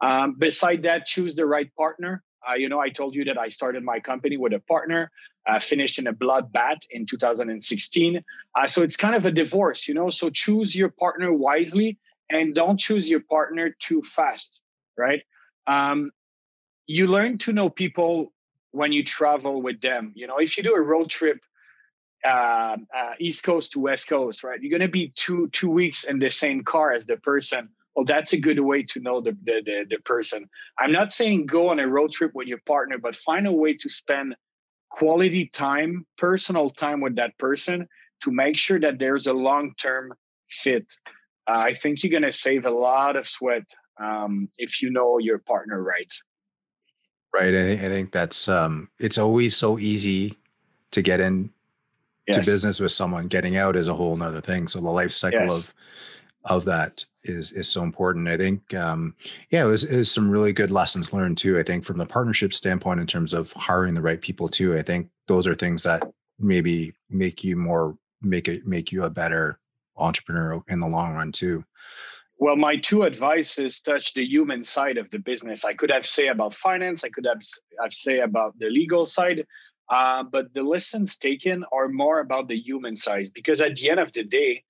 Um, 0.00 0.34
beside 0.36 0.82
that 0.82 1.06
choose 1.06 1.36
the 1.36 1.46
right 1.46 1.70
partner 1.76 2.24
uh, 2.48 2.54
you 2.54 2.68
know, 2.68 2.80
I 2.80 2.90
told 2.90 3.14
you 3.14 3.24
that 3.24 3.38
I 3.38 3.48
started 3.48 3.82
my 3.82 4.00
company 4.00 4.36
with 4.36 4.52
a 4.52 4.60
partner, 4.60 5.10
uh, 5.48 5.60
finished 5.60 5.98
in 5.98 6.06
a 6.06 6.12
bloodbath 6.12 6.78
in 6.90 7.06
2016. 7.06 8.22
Uh, 8.54 8.66
so 8.66 8.82
it's 8.82 8.96
kind 8.96 9.14
of 9.14 9.26
a 9.26 9.30
divorce, 9.30 9.88
you 9.88 9.94
know. 9.94 10.10
So 10.10 10.30
choose 10.30 10.74
your 10.74 10.90
partner 10.90 11.32
wisely 11.32 11.98
and 12.30 12.54
don't 12.54 12.78
choose 12.78 13.10
your 13.10 13.20
partner 13.20 13.74
too 13.78 14.02
fast, 14.02 14.60
right? 14.96 15.22
Um, 15.66 16.10
you 16.86 17.06
learn 17.06 17.38
to 17.38 17.52
know 17.52 17.68
people 17.68 18.32
when 18.72 18.92
you 18.92 19.04
travel 19.04 19.62
with 19.62 19.80
them. 19.80 20.12
You 20.14 20.26
know, 20.26 20.38
if 20.38 20.56
you 20.56 20.62
do 20.62 20.74
a 20.74 20.80
road 20.80 21.10
trip, 21.10 21.38
uh, 22.24 22.76
uh, 22.94 23.14
East 23.18 23.44
Coast 23.44 23.72
to 23.72 23.80
West 23.80 24.08
Coast, 24.08 24.44
right? 24.44 24.60
You're 24.60 24.78
to 24.78 24.88
be 24.88 25.12
two 25.14 25.48
two 25.48 25.70
weeks 25.70 26.04
in 26.04 26.18
the 26.18 26.30
same 26.30 26.62
car 26.64 26.92
as 26.92 27.06
the 27.06 27.16
person 27.16 27.70
well 27.94 28.04
that's 28.04 28.32
a 28.32 28.38
good 28.38 28.60
way 28.60 28.82
to 28.82 29.00
know 29.00 29.20
the, 29.20 29.32
the, 29.44 29.62
the, 29.64 29.84
the, 29.90 29.98
person 30.04 30.48
i'm 30.78 30.92
not 30.92 31.12
saying 31.12 31.46
go 31.46 31.68
on 31.68 31.78
a 31.78 31.86
road 31.86 32.10
trip 32.10 32.32
with 32.34 32.48
your 32.48 32.60
partner 32.66 32.98
but 32.98 33.16
find 33.16 33.46
a 33.46 33.52
way 33.52 33.74
to 33.74 33.88
spend 33.88 34.34
quality 34.90 35.46
time 35.52 36.06
personal 36.16 36.70
time 36.70 37.00
with 37.00 37.16
that 37.16 37.36
person 37.38 37.86
to 38.22 38.30
make 38.30 38.58
sure 38.58 38.80
that 38.80 38.98
there's 38.98 39.26
a 39.26 39.32
long-term 39.32 40.12
fit 40.50 40.86
uh, 41.48 41.58
i 41.58 41.72
think 41.72 42.02
you're 42.02 42.10
going 42.10 42.22
to 42.22 42.32
save 42.32 42.64
a 42.64 42.70
lot 42.70 43.16
of 43.16 43.26
sweat 43.26 43.64
um, 44.00 44.48
if 44.56 44.80
you 44.80 44.90
know 44.90 45.18
your 45.18 45.38
partner 45.38 45.82
right 45.82 46.12
right 47.32 47.54
i, 47.54 47.72
I 47.72 47.76
think 47.76 48.12
that's 48.12 48.48
um, 48.48 48.88
it's 48.98 49.18
always 49.18 49.56
so 49.56 49.78
easy 49.78 50.36
to 50.92 51.02
get 51.02 51.20
in 51.20 51.50
yes. 52.26 52.36
to 52.44 52.50
business 52.50 52.80
with 52.80 52.92
someone 52.92 53.28
getting 53.28 53.56
out 53.56 53.76
is 53.76 53.88
a 53.88 53.94
whole 53.94 54.16
nother 54.16 54.40
thing 54.40 54.66
so 54.66 54.80
the 54.80 54.88
life 54.88 55.12
cycle 55.12 55.40
yes. 55.40 55.64
of 55.64 55.74
of 56.44 56.64
that 56.64 57.04
is 57.24 57.52
is 57.52 57.68
so 57.68 57.82
important. 57.82 58.28
I 58.28 58.36
think, 58.36 58.74
um, 58.74 59.14
yeah, 59.50 59.64
it 59.64 59.66
was, 59.66 59.84
it 59.84 59.98
was 59.98 60.10
some 60.10 60.30
really 60.30 60.52
good 60.52 60.70
lessons 60.70 61.12
learned 61.12 61.38
too. 61.38 61.58
I 61.58 61.62
think 61.62 61.84
from 61.84 61.98
the 61.98 62.06
partnership 62.06 62.54
standpoint, 62.54 63.00
in 63.00 63.06
terms 63.06 63.34
of 63.34 63.52
hiring 63.52 63.94
the 63.94 64.02
right 64.02 64.20
people 64.20 64.48
too. 64.48 64.76
I 64.76 64.82
think 64.82 65.08
those 65.28 65.46
are 65.46 65.54
things 65.54 65.82
that 65.82 66.02
maybe 66.38 66.92
make 67.10 67.44
you 67.44 67.56
more 67.56 67.96
make 68.22 68.48
it 68.48 68.66
make 68.66 68.90
you 68.90 69.04
a 69.04 69.10
better 69.10 69.58
entrepreneur 69.96 70.62
in 70.68 70.80
the 70.80 70.88
long 70.88 71.14
run 71.14 71.32
too. 71.32 71.64
Well, 72.38 72.56
my 72.56 72.76
two 72.76 73.04
advices 73.04 73.82
touch 73.82 74.14
the 74.14 74.24
human 74.24 74.64
side 74.64 74.96
of 74.96 75.10
the 75.10 75.18
business. 75.18 75.66
I 75.66 75.74
could 75.74 75.90
have 75.90 76.06
say 76.06 76.28
about 76.28 76.54
finance. 76.54 77.04
I 77.04 77.10
could 77.10 77.26
have 77.26 77.42
have 77.82 77.92
say 77.92 78.20
about 78.20 78.58
the 78.58 78.70
legal 78.70 79.04
side. 79.04 79.46
Uh, 79.90 80.22
but 80.22 80.54
the 80.54 80.62
lessons 80.62 81.18
taken 81.18 81.64
are 81.72 81.88
more 81.88 82.20
about 82.20 82.48
the 82.48 82.56
human 82.56 82.94
side 82.96 83.26
because 83.34 83.60
at 83.60 83.74
the 83.74 83.90
end 83.90 84.00
of 84.00 84.12
the 84.12 84.22
day, 84.22 84.62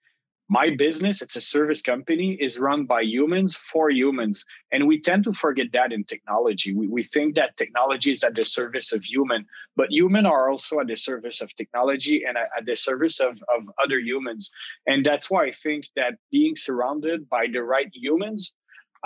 my 0.50 0.68
business 0.76 1.22
it's 1.22 1.36
a 1.36 1.40
service 1.40 1.80
company 1.80 2.32
is 2.40 2.58
run 2.58 2.84
by 2.84 3.00
humans 3.00 3.56
for 3.56 3.88
humans. 3.88 4.44
And 4.72 4.88
we 4.88 5.00
tend 5.00 5.22
to 5.24 5.32
forget 5.32 5.68
that 5.74 5.92
in 5.92 6.02
technology. 6.02 6.74
We, 6.74 6.88
we 6.88 7.04
think 7.04 7.36
that 7.36 7.56
technology 7.56 8.10
is 8.10 8.24
at 8.24 8.34
the 8.34 8.44
service 8.44 8.92
of 8.92 9.04
human 9.04 9.46
but 9.76 9.90
human 9.90 10.26
are 10.26 10.50
also 10.50 10.80
at 10.80 10.88
the 10.88 10.96
service 10.96 11.40
of 11.40 11.54
technology 11.54 12.24
and 12.26 12.36
at 12.36 12.66
the 12.66 12.74
service 12.74 13.20
of, 13.20 13.40
of 13.56 13.70
other 13.82 14.00
humans. 14.00 14.50
And 14.86 15.06
that's 15.06 15.30
why 15.30 15.46
i 15.46 15.52
think 15.52 15.86
that 15.94 16.14
being 16.32 16.56
surrounded 16.56 17.28
by 17.30 17.46
the 17.50 17.62
right 17.62 17.90
humans 17.94 18.52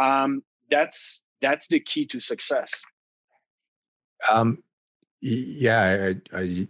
um, 0.01 0.43
that's 0.71 1.23
that's 1.43 1.69
the 1.69 1.79
key 1.79 2.07
to 2.07 2.21
success. 2.21 2.83
Um, 4.31 4.63
yeah 5.21 6.15
I, 6.33 6.41
I 6.41 6.69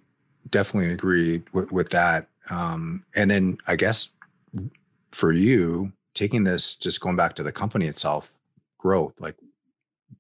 definitely 0.51 0.93
agree 0.93 1.43
with, 1.53 1.71
with 1.71 1.91
that. 1.91 2.27
Um, 2.51 3.05
and 3.15 3.31
then 3.31 3.57
i 3.67 3.77
guess 3.77 4.11
for 5.15 5.33
you 5.33 5.93
taking 6.15 6.45
this 6.45 6.77
just 6.77 7.01
going 7.01 7.17
back 7.17 7.35
to 7.35 7.43
the 7.43 7.53
company 7.53 7.87
itself 7.87 8.33
growth 8.79 9.21
like 9.21 9.37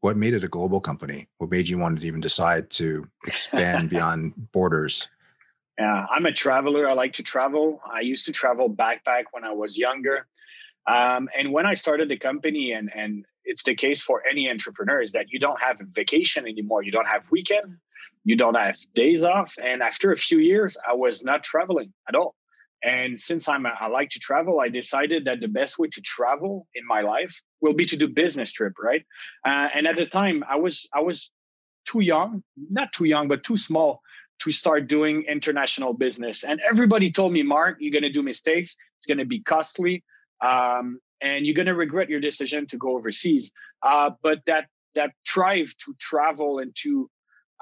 what 0.00 0.16
made 0.16 0.34
it 0.34 0.44
a 0.44 0.48
global 0.48 0.80
company? 0.80 1.28
What 1.38 1.50
made 1.50 1.68
you 1.68 1.78
want 1.78 2.00
to 2.00 2.06
even 2.06 2.20
decide 2.20 2.70
to 2.70 3.08
expand 3.26 3.90
beyond 3.94 4.52
borders? 4.52 5.08
Yeah 5.78 6.06
i'm 6.10 6.26
a 6.26 6.32
traveler. 6.32 6.88
I 6.88 6.94
like 6.94 7.14
to 7.14 7.22
travel. 7.22 7.80
I 7.90 8.00
used 8.00 8.26
to 8.26 8.32
travel 8.32 8.68
backpack 8.68 9.24
when 9.32 9.44
i 9.44 9.52
was 9.52 9.78
younger. 9.78 10.26
Um, 10.86 11.28
and 11.38 11.52
when 11.52 11.66
i 11.66 11.74
started 11.74 12.08
the 12.08 12.18
company 12.18 12.72
and 12.72 12.90
and 12.94 13.24
it's 13.44 13.64
the 13.64 13.74
case 13.74 14.02
for 14.02 14.22
any 14.30 14.48
entrepreneur 14.48 15.02
is 15.02 15.12
that 15.12 15.30
you 15.30 15.38
don't 15.38 15.60
have 15.60 15.80
a 15.80 15.84
vacation 15.84 16.46
anymore. 16.46 16.82
You 16.82 16.92
don't 16.92 17.06
have 17.06 17.30
weekend. 17.30 17.76
You 18.24 18.36
don't 18.36 18.54
have 18.54 18.76
days 18.94 19.22
off. 19.22 19.54
And 19.62 19.82
after 19.82 20.12
a 20.12 20.16
few 20.16 20.38
years 20.38 20.76
i 20.88 20.94
was 20.94 21.24
not 21.24 21.42
traveling 21.42 21.92
at 22.08 22.14
all 22.14 22.34
and 22.84 23.18
since 23.18 23.48
I'm 23.48 23.64
a, 23.64 23.72
I 23.80 23.86
like 23.88 24.10
to 24.10 24.18
travel, 24.18 24.60
I 24.60 24.68
decided 24.68 25.24
that 25.24 25.40
the 25.40 25.48
best 25.48 25.78
way 25.78 25.88
to 25.88 26.00
travel 26.02 26.66
in 26.74 26.86
my 26.86 27.00
life 27.00 27.34
will 27.62 27.72
be 27.72 27.86
to 27.86 27.96
do 27.96 28.08
business 28.08 28.52
trip, 28.52 28.74
right? 28.78 29.02
Uh, 29.46 29.68
and 29.74 29.86
at 29.86 29.96
the 29.96 30.06
time, 30.06 30.44
I 30.48 30.56
was 30.56 30.86
I 30.94 31.00
was 31.00 31.30
too 31.86 32.00
young, 32.00 32.42
not 32.70 32.92
too 32.92 33.06
young, 33.06 33.26
but 33.26 33.42
too 33.42 33.56
small 33.56 34.00
to 34.40 34.50
start 34.50 34.86
doing 34.86 35.24
international 35.28 35.94
business. 35.94 36.44
And 36.44 36.60
everybody 36.68 37.10
told 37.10 37.32
me, 37.32 37.42
Mark, 37.42 37.76
you're 37.80 37.92
going 37.92 38.02
to 38.02 38.12
do 38.12 38.22
mistakes. 38.22 38.76
It's 38.98 39.06
going 39.06 39.18
to 39.18 39.24
be 39.24 39.40
costly, 39.40 40.02
um, 40.44 40.98
and 41.22 41.46
you're 41.46 41.54
going 41.54 41.66
to 41.66 41.74
regret 41.74 42.10
your 42.10 42.20
decision 42.20 42.66
to 42.68 42.76
go 42.76 42.96
overseas. 42.96 43.50
Uh, 43.82 44.10
but 44.22 44.40
that 44.46 44.66
that 44.94 45.12
drive 45.24 45.74
to 45.84 45.94
travel 45.98 46.58
and 46.58 46.76
to 46.82 47.10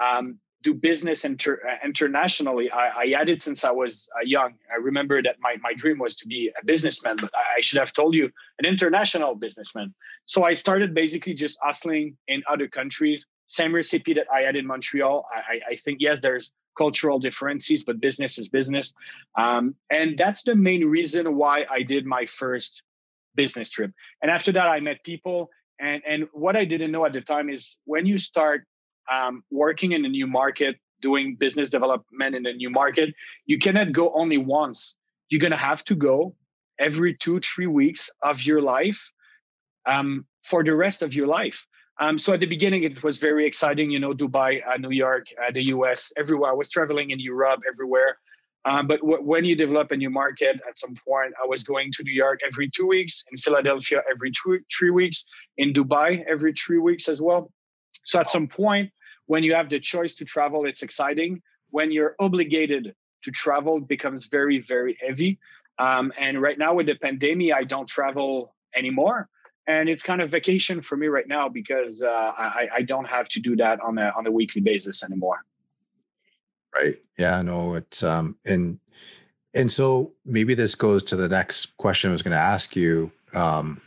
um, 0.03 0.39
do 0.63 0.75
business 0.75 1.25
inter- 1.25 1.61
internationally. 1.85 2.71
I, 2.71 2.91
I, 2.91 3.07
had 3.19 3.29
it 3.29 3.43
since 3.43 3.65
I 3.65 3.71
was 3.71 4.09
uh, 4.17 4.25
young. 4.25 4.55
I 4.71 4.77
remember 4.77 5.23
that 5.23 5.37
my, 5.41 5.57
my 5.63 5.75
dream 5.75 5.99
was 5.99 6.15
to 6.17 6.27
be 6.27 6.51
a 6.61 6.65
businessman, 6.65 7.17
but 7.17 7.31
I, 7.35 7.59
I, 7.59 7.61
should 7.61 7.79
have 7.79 7.93
told 7.93 8.15
you 8.15 8.31
an 8.59 8.65
international 8.65 9.35
businessman. 9.35 9.95
So 10.25 10.45
I 10.45 10.53
started 10.53 10.95
basically 10.95 11.35
just 11.35 11.59
hustling 11.63 12.17
in 12.29 12.43
other 12.51 12.69
countries. 12.69 13.27
Same 13.47 13.75
recipe 13.75 14.15
that 14.15 14.27
I 14.35 14.41
had 14.43 14.57
in 14.57 14.67
Montreal. 14.67 15.27
I, 15.35 15.73
I 15.73 15.77
think, 15.77 15.99
yes, 16.01 16.21
there's 16.21 16.53
cultural 16.77 17.19
differences, 17.19 17.85
but 17.85 18.01
business 18.01 18.39
is 18.39 18.49
business. 18.49 18.93
Um, 19.37 19.75
and 19.91 20.17
that's 20.17 20.43
the 20.43 20.55
main 20.55 20.85
reason 20.87 21.37
why 21.37 21.67
I 21.71 21.83
did 21.83 22.07
my 22.07 22.27
first 22.27 22.83
business 23.35 23.71
trip. 23.71 23.93
And 24.23 24.31
after 24.31 24.53
that, 24.53 24.69
I 24.69 24.81
met 24.81 25.05
people. 25.05 25.51
And, 25.81 26.03
and 26.07 26.29
what 26.33 26.57
I 26.57 26.65
didn't 26.65 26.93
know 26.93 27.05
at 27.05 27.13
the 27.13 27.21
time 27.21 27.51
is 27.51 27.79
when 27.85 28.07
you 28.07 28.19
start 28.19 28.65
um, 29.11 29.43
working 29.51 29.93
in 29.93 30.05
a 30.05 30.09
new 30.09 30.27
market, 30.27 30.77
doing 31.01 31.37
business 31.39 31.71
development 31.71 32.35
in 32.35 32.47
a 32.47 32.53
new 32.53 32.71
market, 32.71 33.15
you 33.47 33.59
cannot 33.59 33.93
go 33.93 34.13
only 34.15 34.39
once. 34.39 34.97
You're 35.29 35.41
going 35.41 35.53
to 35.53 35.57
have 35.57 35.85
to 35.85 35.95
go 35.95 36.35
every 36.79 37.15
two, 37.15 37.41
three 37.41 37.67
weeks 37.67 38.11
of 38.23 38.43
your 38.43 38.61
life 38.61 39.11
um, 39.87 40.27
for 40.45 40.63
the 40.65 40.75
rest 40.75 41.03
of 41.03 41.15
your 41.15 41.27
life. 41.27 41.67
Um, 42.01 42.19
so 42.19 42.33
at 42.33 42.41
the 42.41 42.47
beginning, 42.47 42.85
it 42.85 43.03
was 43.03 43.19
very 43.19 43.47
exciting, 43.47 43.91
you 43.91 44.01
know, 44.01 44.13
Dubai, 44.13 44.61
uh, 44.67 44.77
New 44.79 44.91
York, 44.91 45.27
uh, 45.41 45.53
the 45.53 45.65
US, 45.75 46.13
everywhere. 46.17 46.51
I 46.51 46.55
was 46.55 46.71
traveling 46.71 47.11
in 47.11 47.21
Europe, 47.21 47.61
everywhere. 47.71 48.17
Um, 48.65 48.87
but 48.87 49.01
w- 49.01 49.23
when 49.23 49.45
you 49.45 49.57
develop 49.57 49.91
a 49.91 49.97
new 49.97 50.11
market, 50.11 50.61
at 50.69 50.79
some 50.79 50.95
point, 51.07 51.35
I 51.43 51.47
was 51.47 51.63
going 51.65 51.91
to 51.93 52.03
New 52.03 52.13
York 52.13 52.41
every 52.47 52.71
two 52.71 52.87
weeks, 52.87 53.25
in 53.31 53.39
Philadelphia 53.39 54.03
every 54.11 54.31
two, 54.31 54.61
three 54.77 54.91
weeks, 54.91 55.25
in 55.59 55.73
Dubai 55.73 56.25
every 56.29 56.53
three 56.53 56.79
weeks 56.79 57.09
as 57.09 57.21
well. 57.21 57.53
So 58.05 58.21
at 58.21 58.31
some 58.31 58.49
point, 58.49 58.91
when 59.27 59.43
you 59.43 59.55
have 59.55 59.69
the 59.69 59.81
choice 59.81 60.15
to 60.15 60.25
travel, 60.25 60.65
it's 60.65 60.83
exciting. 60.83 61.43
When 61.71 61.91
you're 61.91 62.15
obligated 62.19 62.95
to 63.23 63.31
travel, 63.31 63.79
it 63.79 63.89
becomes 63.89 64.27
very, 64.27 64.59
very 64.59 64.99
heavy. 65.01 65.39
Um, 65.79 66.13
and 66.19 66.41
right 66.41 66.59
now 66.59 66.75
with 66.75 66.87
the 66.87 66.95
pandemic, 66.95 67.53
I 67.53 67.65
don't 67.65 67.89
travel 67.89 68.55
anymore. 68.75 69.29
And 69.67 69.89
it's 69.89 70.03
kind 70.03 70.21
of 70.21 70.31
vacation 70.31 70.83
for 70.83 70.97
me 70.97 71.07
right 71.07 71.27
now 71.27 71.49
because 71.49 72.03
uh, 72.03 72.09
I, 72.09 72.69
I 72.77 72.83
don't 72.83 73.05
have 73.05 73.29
to 73.31 73.41
do 73.41 73.57
that 73.57 73.81
on 73.81 73.97
a 73.97 74.13
on 74.17 74.27
a 74.27 74.31
weekly 74.31 74.61
basis 74.61 75.05
anymore. 75.05 75.45
Right. 76.75 76.97
Yeah. 77.17 77.41
No. 77.43 77.75
It's 77.75 78.03
um 78.03 78.37
and 78.45 78.81
and 79.55 79.71
so 79.71 80.13
maybe 80.25 80.55
this 80.55 80.75
goes 80.75 81.05
to 81.05 81.17
the 81.17 81.29
next 81.29 81.77
question 81.77 82.11
I 82.11 82.13
was 82.13 82.23
going 82.23 82.33
to 82.33 82.39
ask 82.39 82.75
you. 82.75 83.13
Um, 83.35 83.81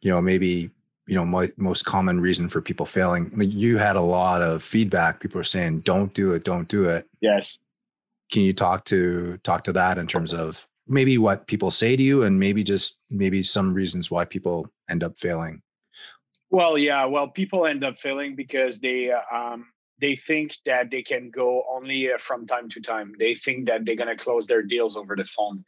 you 0.00 0.10
know, 0.10 0.20
maybe 0.20 0.70
you 1.06 1.14
know 1.14 1.24
my, 1.24 1.50
most 1.56 1.84
common 1.84 2.20
reason 2.20 2.48
for 2.48 2.60
people 2.60 2.86
failing. 2.86 3.30
Like 3.34 3.52
you 3.52 3.76
had 3.76 3.96
a 3.96 4.00
lot 4.00 4.42
of 4.42 4.62
feedback. 4.62 5.20
People 5.20 5.40
are 5.40 5.44
saying 5.44 5.80
don't 5.80 6.12
do 6.14 6.32
it 6.34 6.44
don't 6.44 6.68
do 6.68 6.88
it. 6.88 7.06
Yes. 7.20 7.58
Can 8.32 8.42
you 8.42 8.52
talk 8.52 8.84
to 8.86 9.38
talk 9.38 9.64
to 9.64 9.72
that 9.72 9.98
in 9.98 10.06
terms 10.06 10.32
of 10.32 10.66
maybe 10.86 11.18
what 11.18 11.46
people 11.46 11.70
say 11.70 11.96
to 11.96 12.02
you 12.02 12.22
and 12.22 12.38
maybe 12.38 12.62
just 12.62 12.98
maybe 13.10 13.42
some 13.42 13.74
reasons 13.74 14.10
why 14.10 14.24
people 14.24 14.68
end 14.88 15.04
up 15.04 15.18
failing? 15.18 15.60
Well 16.50 16.78
yeah 16.78 17.04
well 17.06 17.28
people 17.28 17.66
end 17.66 17.84
up 17.84 17.98
failing 17.98 18.34
because 18.34 18.80
they 18.80 19.10
um 19.10 19.66
they 20.00 20.16
think 20.16 20.56
that 20.66 20.90
they 20.90 21.02
can 21.02 21.30
go 21.30 21.64
only 21.70 22.12
uh, 22.12 22.18
from 22.18 22.46
time 22.46 22.68
to 22.70 22.80
time. 22.80 23.14
They 23.18 23.34
think 23.34 23.66
that 23.66 23.84
they're 23.84 23.96
going 23.96 24.16
to 24.16 24.22
close 24.22 24.46
their 24.46 24.62
deals 24.62 24.96
over 24.96 25.14
the 25.16 25.24
phone. 25.24 25.64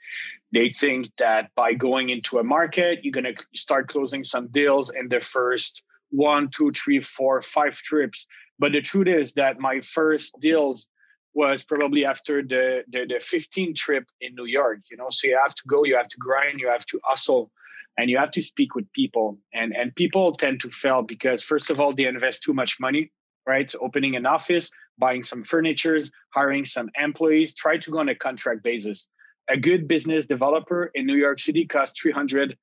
They 0.52 0.70
think 0.70 1.10
that 1.18 1.50
by 1.54 1.74
going 1.74 2.10
into 2.10 2.38
a 2.38 2.44
market, 2.44 3.00
you're 3.02 3.12
going 3.12 3.34
to 3.34 3.46
start 3.54 3.88
closing 3.88 4.24
some 4.24 4.48
deals 4.48 4.90
in 4.90 5.08
the 5.08 5.20
first 5.20 5.82
one, 6.10 6.48
two, 6.50 6.72
three, 6.72 7.00
four, 7.00 7.42
five 7.42 7.76
trips. 7.76 8.26
But 8.58 8.72
the 8.72 8.80
truth 8.80 9.08
is 9.08 9.34
that 9.34 9.60
my 9.60 9.80
first 9.80 10.38
deals 10.40 10.88
was 11.34 11.64
probably 11.64 12.04
after 12.04 12.42
the, 12.42 12.82
the, 12.88 13.04
the 13.06 13.20
15 13.20 13.74
trip 13.74 14.08
in 14.20 14.34
New 14.34 14.46
York, 14.46 14.80
you 14.90 14.96
know, 14.96 15.08
so 15.10 15.26
you 15.26 15.38
have 15.40 15.54
to 15.54 15.62
go, 15.68 15.84
you 15.84 15.94
have 15.96 16.08
to 16.08 16.16
grind, 16.16 16.60
you 16.60 16.68
have 16.68 16.86
to 16.86 16.98
hustle 17.04 17.50
and 17.98 18.10
you 18.10 18.16
have 18.18 18.30
to 18.30 18.42
speak 18.42 18.74
with 18.74 18.90
people 18.92 19.38
and 19.54 19.74
and 19.74 19.94
people 19.94 20.36
tend 20.36 20.60
to 20.60 20.70
fail 20.70 21.02
because 21.02 21.42
first 21.42 21.70
of 21.70 21.80
all 21.80 21.94
they 21.94 22.04
invest 22.04 22.42
too 22.42 22.52
much 22.52 22.78
money 22.78 23.10
right? 23.46 23.70
So 23.70 23.78
opening 23.80 24.16
an 24.16 24.26
office, 24.26 24.70
buying 24.98 25.22
some 25.22 25.44
furnitures, 25.44 26.10
hiring 26.34 26.64
some 26.64 26.90
employees, 27.00 27.54
try 27.54 27.78
to 27.78 27.90
go 27.90 27.98
on 27.98 28.08
a 28.08 28.14
contract 28.14 28.62
basis. 28.62 29.08
A 29.48 29.56
good 29.56 29.86
business 29.86 30.26
developer 30.26 30.90
in 30.92 31.06
New 31.06 31.16
York 31.16 31.38
City 31.38 31.66
costs 31.66 32.00
300 32.00 32.56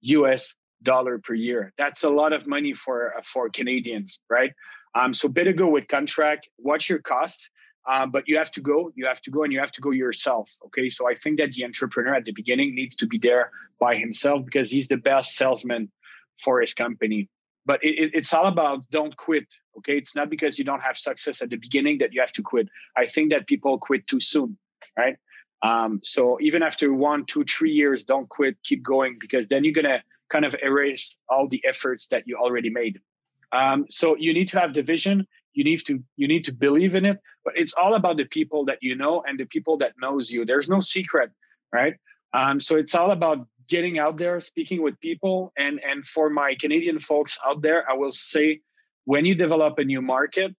US 0.00 0.54
dollar 0.82 1.18
per 1.18 1.34
year. 1.34 1.72
That's 1.78 2.04
a 2.04 2.10
lot 2.10 2.32
of 2.32 2.46
money 2.46 2.74
for 2.74 3.14
for 3.24 3.48
Canadians, 3.50 4.20
right? 4.28 4.52
Um, 4.94 5.14
so 5.14 5.28
better 5.28 5.52
go 5.52 5.68
with 5.68 5.86
contract. 5.88 6.48
Watch 6.58 6.88
your 6.88 6.98
cost, 7.00 7.50
uh, 7.88 8.06
but 8.06 8.24
you 8.26 8.38
have 8.38 8.50
to 8.52 8.60
go. 8.60 8.90
You 8.94 9.06
have 9.06 9.20
to 9.22 9.30
go, 9.30 9.44
and 9.44 9.52
you 9.52 9.60
have 9.60 9.72
to 9.72 9.80
go 9.80 9.90
yourself. 9.90 10.50
Okay. 10.66 10.90
So 10.90 11.08
I 11.08 11.14
think 11.14 11.38
that 11.38 11.52
the 11.52 11.64
entrepreneur 11.64 12.14
at 12.14 12.24
the 12.24 12.32
beginning 12.32 12.74
needs 12.74 12.96
to 12.96 13.06
be 13.06 13.18
there 13.18 13.50
by 13.78 13.96
himself 13.96 14.44
because 14.44 14.70
he's 14.70 14.88
the 14.88 14.96
best 14.96 15.36
salesman 15.36 15.90
for 16.42 16.60
his 16.60 16.74
company 16.74 17.28
but 17.66 17.80
it, 17.82 18.12
it's 18.14 18.32
all 18.32 18.46
about 18.46 18.88
don't 18.90 19.16
quit 19.16 19.46
okay? 19.78 19.96
It's 19.96 20.16
not 20.16 20.30
because 20.30 20.58
you 20.58 20.64
don't 20.64 20.82
have 20.82 20.96
success 20.96 21.42
at 21.42 21.50
the 21.50 21.56
beginning 21.56 21.98
that 21.98 22.12
you 22.12 22.20
have 22.20 22.32
to 22.32 22.42
quit. 22.42 22.68
I 22.96 23.06
think 23.06 23.30
that 23.30 23.46
people 23.46 23.78
quit 23.78 24.06
too 24.06 24.20
soon 24.20 24.58
right? 24.96 25.16
Um, 25.64 26.00
so 26.04 26.38
even 26.40 26.62
after 26.62 26.92
one 26.92 27.24
two 27.26 27.44
three 27.44 27.72
years 27.72 28.04
don't 28.04 28.28
quit 28.28 28.56
keep 28.62 28.82
going 28.82 29.16
because 29.20 29.48
then 29.48 29.64
you're 29.64 29.82
to 29.82 30.02
kind 30.30 30.44
of 30.44 30.54
erase 30.62 31.16
all 31.28 31.48
the 31.48 31.62
efforts 31.66 32.08
that 32.08 32.24
you 32.26 32.36
already 32.36 32.70
made. 32.70 33.00
Um, 33.52 33.86
so 33.90 34.16
you 34.16 34.32
need 34.34 34.48
to 34.48 34.60
have 34.60 34.74
the 34.74 34.82
vision 34.82 35.26
you 35.54 35.64
need 35.64 35.78
to 35.86 36.02
you 36.16 36.28
need 36.28 36.44
to 36.44 36.52
believe 36.52 36.94
in 36.94 37.04
it 37.04 37.18
but 37.44 37.54
it's 37.56 37.74
all 37.74 37.94
about 37.94 38.18
the 38.18 38.26
people 38.26 38.66
that 38.66 38.78
you 38.82 38.94
know 38.94 39.24
and 39.26 39.40
the 39.40 39.46
people 39.46 39.78
that 39.78 39.92
knows 40.00 40.30
you. 40.30 40.44
There's 40.44 40.68
no 40.68 40.80
secret 40.80 41.30
right? 41.72 41.94
Um, 42.32 42.60
so 42.60 42.76
it's 42.76 42.94
all 42.94 43.10
about 43.10 43.46
getting 43.68 43.98
out 43.98 44.16
there, 44.16 44.40
speaking 44.40 44.82
with 44.82 44.98
people, 45.00 45.52
and 45.56 45.80
and 45.84 46.06
for 46.06 46.30
my 46.30 46.54
Canadian 46.60 46.98
folks 46.98 47.38
out 47.46 47.62
there, 47.62 47.88
I 47.88 47.94
will 47.94 48.10
say, 48.10 48.60
when 49.04 49.24
you 49.24 49.34
develop 49.34 49.78
a 49.78 49.84
new 49.84 50.02
market, 50.02 50.54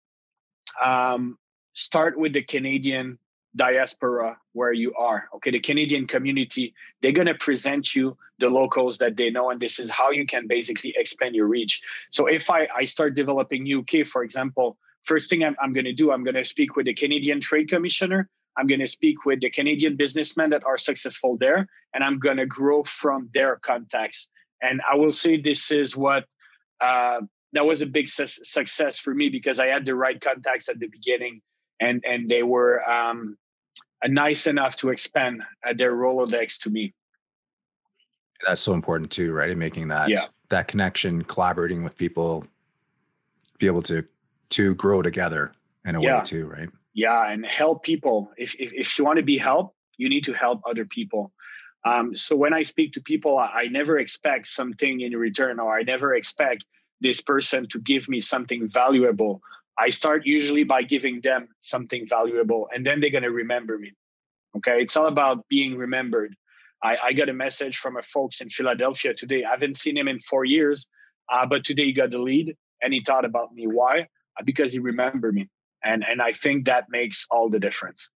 um, 0.83 1.37
start 1.73 2.17
with 2.17 2.33
the 2.33 2.43
Canadian 2.43 3.17
diaspora 3.55 4.37
where 4.53 4.71
you 4.71 4.93
are. 4.93 5.27
Okay, 5.35 5.51
the 5.51 5.59
Canadian 5.59 6.05
community, 6.07 6.73
they're 7.01 7.11
gonna 7.11 7.35
present 7.35 7.95
you 7.95 8.15
the 8.37 8.49
locals 8.49 8.99
that 8.99 9.17
they 9.17 9.29
know, 9.29 9.49
and 9.49 9.59
this 9.59 9.79
is 9.79 9.89
how 9.89 10.11
you 10.11 10.25
can 10.25 10.47
basically 10.47 10.93
expand 10.95 11.35
your 11.35 11.47
reach. 11.47 11.81
So 12.11 12.27
if 12.27 12.49
I 12.49 12.67
I 12.75 12.85
start 12.85 13.15
developing 13.15 13.67
UK, 13.67 14.07
for 14.07 14.23
example, 14.23 14.77
first 15.03 15.29
thing 15.29 15.43
I'm, 15.43 15.55
I'm 15.61 15.73
gonna 15.73 15.93
do, 15.93 16.11
I'm 16.11 16.23
gonna 16.23 16.45
speak 16.45 16.75
with 16.75 16.85
the 16.85 16.93
Canadian 16.93 17.41
Trade 17.41 17.69
Commissioner 17.69 18.29
I'm 18.59 18.67
going 18.67 18.81
to 18.81 18.87
speak 18.87 19.25
with 19.25 19.39
the 19.39 19.49
Canadian 19.49 19.95
businessmen 19.95 20.49
that 20.49 20.65
are 20.65 20.77
successful 20.77 21.37
there, 21.37 21.67
and 21.93 22.03
I'm 22.03 22.19
going 22.19 22.37
to 22.37 22.45
grow 22.45 22.83
from 22.83 23.29
their 23.33 23.55
contacts. 23.55 24.29
And 24.61 24.81
I 24.91 24.95
will 24.95 25.11
say 25.11 25.39
this 25.39 25.71
is 25.71 25.95
what 25.95 26.25
uh, 26.81 27.21
that 27.53 27.65
was 27.65 27.81
a 27.81 27.85
big 27.85 28.09
su- 28.09 28.25
success 28.27 28.99
for 28.99 29.13
me 29.13 29.29
because 29.29 29.59
I 29.59 29.67
had 29.67 29.85
the 29.85 29.95
right 29.95 30.19
contacts 30.19 30.67
at 30.67 30.79
the 30.79 30.87
beginning, 30.87 31.41
and 31.79 32.03
and 32.05 32.29
they 32.29 32.43
were 32.43 32.87
um, 32.89 33.37
nice 34.05 34.45
enough 34.45 34.75
to 34.77 34.89
expand 34.89 35.41
uh, 35.65 35.73
their 35.73 35.93
Rolodex 35.93 36.61
to 36.63 36.69
me. 36.69 36.93
That's 38.45 38.61
so 38.61 38.73
important 38.73 39.11
too, 39.11 39.31
right? 39.31 39.49
In 39.49 39.57
making 39.57 39.87
that 39.87 40.09
yeah. 40.09 40.23
that 40.49 40.67
connection, 40.67 41.23
collaborating 41.23 41.83
with 41.83 41.97
people, 41.97 42.45
be 43.57 43.67
able 43.67 43.83
to 43.83 44.03
to 44.49 44.75
grow 44.75 45.01
together 45.01 45.53
in 45.85 45.95
a 45.95 46.01
yeah. 46.01 46.19
way 46.19 46.23
too, 46.25 46.45
right? 46.47 46.69
Yeah 46.99 47.31
and 47.31 47.45
help 47.45 47.83
people. 47.83 48.31
If, 48.37 48.55
if, 48.55 48.69
if 48.73 48.87
you 48.97 49.05
want 49.05 49.17
to 49.17 49.23
be 49.33 49.37
helped 49.37 49.75
you 49.97 50.07
need 50.09 50.25
to 50.25 50.33
help 50.33 50.61
other 50.69 50.85
people. 50.85 51.33
Um, 51.89 52.13
so 52.13 52.35
when 52.35 52.53
i 52.53 52.63
speak 52.73 52.89
to 52.93 53.01
people 53.01 53.37
I, 53.37 53.49
I 53.61 53.65
never 53.79 53.97
expect 53.97 54.47
something 54.47 54.95
in 55.05 55.13
return 55.27 55.55
or 55.63 55.69
i 55.79 55.83
never 55.83 56.09
expect 56.13 56.65
this 57.07 57.21
person 57.21 57.61
to 57.71 57.79
give 57.79 58.09
me 58.09 58.19
something 58.19 58.61
valuable. 58.81 59.41
I 59.85 59.87
start 59.99 60.21
usually 60.25 60.65
by 60.65 60.81
giving 60.81 61.21
them 61.21 61.47
something 61.61 62.03
valuable 62.17 62.67
and 62.73 62.85
then 62.85 62.99
they're 62.99 63.17
going 63.17 63.29
to 63.31 63.31
remember 63.43 63.77
me. 63.77 63.91
Okay? 64.57 64.77
It's 64.83 64.97
all 64.97 65.07
about 65.07 65.47
being 65.47 65.77
remembered. 65.77 66.35
I, 66.83 66.97
I, 67.07 67.13
got 67.13 67.29
a 67.29 67.37
message 67.45 67.77
from 67.77 67.95
a 67.95 68.03
folks 68.15 68.41
in 68.41 68.49
philadelphia 68.49 69.13
today. 69.13 69.41
I 69.45 69.51
haven't 69.51 69.77
seen 69.77 69.95
him 69.95 70.09
in 70.09 70.19
four 70.19 70.43
years 70.43 70.89
uh, 71.31 71.45
but 71.45 71.63
today 71.63 71.85
he 71.85 71.93
got 71.93 72.11
the 72.11 72.23
lead 72.29 72.57
and 72.81 72.93
he 72.93 73.01
thought 73.07 73.23
about 73.23 73.53
me. 73.53 73.65
Why? 73.67 74.07
Because 74.43 74.73
he 74.73 74.79
remembered 74.79 75.35
me 75.35 75.47
and 75.83 76.03
and 76.09 76.21
I 76.21 76.31
think 76.31 76.65
that 76.65 76.85
makes 76.89 77.25
all 77.31 77.49
the 77.49 77.59
difference. 77.59 78.09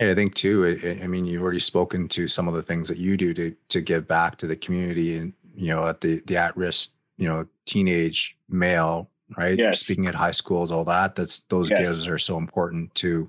Yeah, 0.00 0.10
I 0.10 0.14
think 0.14 0.34
too. 0.34 0.78
I, 0.82 1.04
I 1.04 1.06
mean, 1.06 1.26
you've 1.26 1.42
already 1.42 1.58
spoken 1.58 2.08
to 2.08 2.26
some 2.26 2.48
of 2.48 2.54
the 2.54 2.62
things 2.62 2.88
that 2.88 2.98
you 2.98 3.16
do 3.16 3.34
to 3.34 3.54
to 3.68 3.80
give 3.80 4.08
back 4.08 4.36
to 4.38 4.46
the 4.46 4.56
community, 4.56 5.16
and 5.16 5.32
you 5.54 5.68
know, 5.68 5.86
at 5.86 6.00
the 6.00 6.22
the 6.26 6.36
at 6.36 6.56
risk, 6.56 6.92
you 7.18 7.28
know, 7.28 7.46
teenage 7.66 8.36
male, 8.48 9.10
right? 9.36 9.58
Yes. 9.58 9.80
Speaking 9.80 10.06
at 10.06 10.14
high 10.14 10.30
schools, 10.30 10.72
all 10.72 10.84
that. 10.84 11.14
That's 11.14 11.40
those 11.50 11.68
yes. 11.68 11.78
gives 11.78 12.08
are 12.08 12.18
so 12.18 12.38
important 12.38 12.94
to 12.96 13.28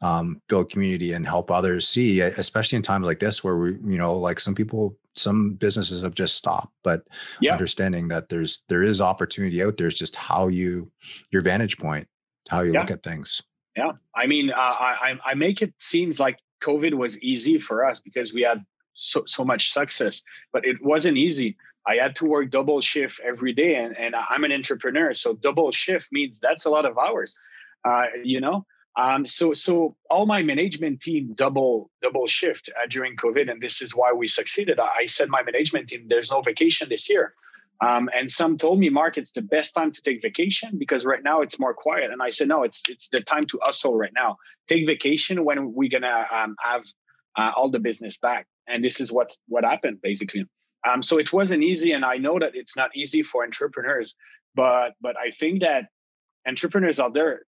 um, 0.00 0.40
build 0.48 0.70
community 0.70 1.12
and 1.12 1.26
help 1.26 1.50
others 1.50 1.88
see, 1.88 2.20
especially 2.20 2.76
in 2.76 2.82
times 2.82 3.06
like 3.06 3.20
this 3.20 3.44
where 3.44 3.56
we, 3.56 3.70
you 3.70 3.98
know, 3.98 4.14
like 4.14 4.40
some 4.40 4.54
people, 4.54 4.96
some 5.14 5.54
businesses 5.54 6.02
have 6.02 6.14
just 6.14 6.36
stopped, 6.36 6.74
but 6.82 7.06
yeah. 7.40 7.52
understanding 7.52 8.08
that 8.08 8.28
there's 8.28 8.62
there 8.68 8.82
is 8.82 9.00
opportunity 9.00 9.62
out 9.62 9.76
there. 9.76 9.86
It's 9.86 9.98
just 9.98 10.16
how 10.16 10.48
you 10.48 10.90
your 11.30 11.42
vantage 11.42 11.78
point 11.78 12.08
how 12.52 12.62
you 12.62 12.72
yeah. 12.72 12.80
look 12.80 12.90
at 12.90 13.02
things. 13.02 13.42
Yeah, 13.76 13.92
I 14.14 14.26
mean, 14.26 14.50
uh, 14.50 14.76
I 15.08 15.18
I 15.24 15.34
make 15.34 15.62
it 15.62 15.72
seems 15.78 16.20
like 16.20 16.38
COVID 16.62 16.94
was 16.94 17.18
easy 17.20 17.58
for 17.58 17.84
us 17.84 18.00
because 18.00 18.34
we 18.34 18.42
had 18.42 18.64
so 18.92 19.22
so 19.26 19.44
much 19.44 19.72
success, 19.72 20.22
but 20.52 20.64
it 20.66 20.76
wasn't 20.82 21.16
easy. 21.16 21.56
I 21.86 21.94
had 21.96 22.14
to 22.16 22.26
work 22.26 22.50
double 22.50 22.80
shift 22.80 23.20
every 23.24 23.52
day, 23.52 23.74
and, 23.76 23.96
and 23.96 24.14
I'm 24.14 24.44
an 24.44 24.52
entrepreneur, 24.52 25.14
so 25.14 25.34
double 25.34 25.72
shift 25.72 26.08
means 26.12 26.38
that's 26.38 26.66
a 26.66 26.70
lot 26.70 26.84
of 26.84 26.96
hours. 26.96 27.34
Uh, 27.84 28.04
you 28.22 28.40
know, 28.40 28.64
um, 28.96 29.26
so 29.26 29.54
so 29.54 29.96
all 30.10 30.26
my 30.26 30.42
management 30.42 31.00
team 31.00 31.32
double 31.34 31.90
double 32.02 32.26
shift 32.26 32.70
uh, 32.76 32.86
during 32.88 33.16
COVID, 33.16 33.50
and 33.50 33.60
this 33.60 33.80
is 33.80 33.96
why 33.96 34.12
we 34.12 34.28
succeeded. 34.28 34.78
I, 34.78 34.90
I 35.00 35.06
said 35.06 35.28
my 35.30 35.42
management 35.42 35.88
team, 35.88 36.04
there's 36.08 36.30
no 36.30 36.42
vacation 36.42 36.88
this 36.90 37.08
year. 37.08 37.34
Um, 37.82 38.08
and 38.14 38.30
some 38.30 38.56
told 38.58 38.78
me, 38.78 38.90
Mark, 38.90 39.18
it's 39.18 39.32
the 39.32 39.42
best 39.42 39.74
time 39.74 39.90
to 39.90 40.00
take 40.02 40.22
vacation 40.22 40.78
because 40.78 41.04
right 41.04 41.22
now 41.22 41.40
it's 41.40 41.58
more 41.58 41.74
quiet. 41.74 42.12
And 42.12 42.22
I 42.22 42.30
said, 42.30 42.46
no, 42.46 42.62
it's 42.62 42.82
it's 42.88 43.08
the 43.08 43.20
time 43.20 43.44
to 43.46 43.58
hustle 43.62 43.96
right 43.96 44.12
now. 44.14 44.36
Take 44.68 44.86
vacation 44.86 45.44
when 45.44 45.74
we're 45.74 45.90
gonna 45.90 46.26
um, 46.32 46.54
have 46.62 46.84
uh, 47.36 47.50
all 47.56 47.70
the 47.70 47.80
business 47.80 48.18
back. 48.18 48.46
And 48.68 48.84
this 48.84 49.00
is 49.00 49.10
what 49.10 49.36
what 49.48 49.64
happened 49.64 49.98
basically. 50.00 50.44
Um, 50.88 51.02
so 51.02 51.18
it 51.18 51.32
wasn't 51.32 51.62
easy, 51.64 51.92
and 51.92 52.04
I 52.04 52.16
know 52.16 52.38
that 52.38 52.52
it's 52.54 52.76
not 52.76 52.90
easy 52.94 53.22
for 53.24 53.42
entrepreneurs. 53.42 54.14
But 54.54 54.92
but 55.00 55.16
I 55.18 55.30
think 55.32 55.60
that 55.62 55.86
entrepreneurs 56.46 57.00
out 57.00 57.14
there 57.14 57.42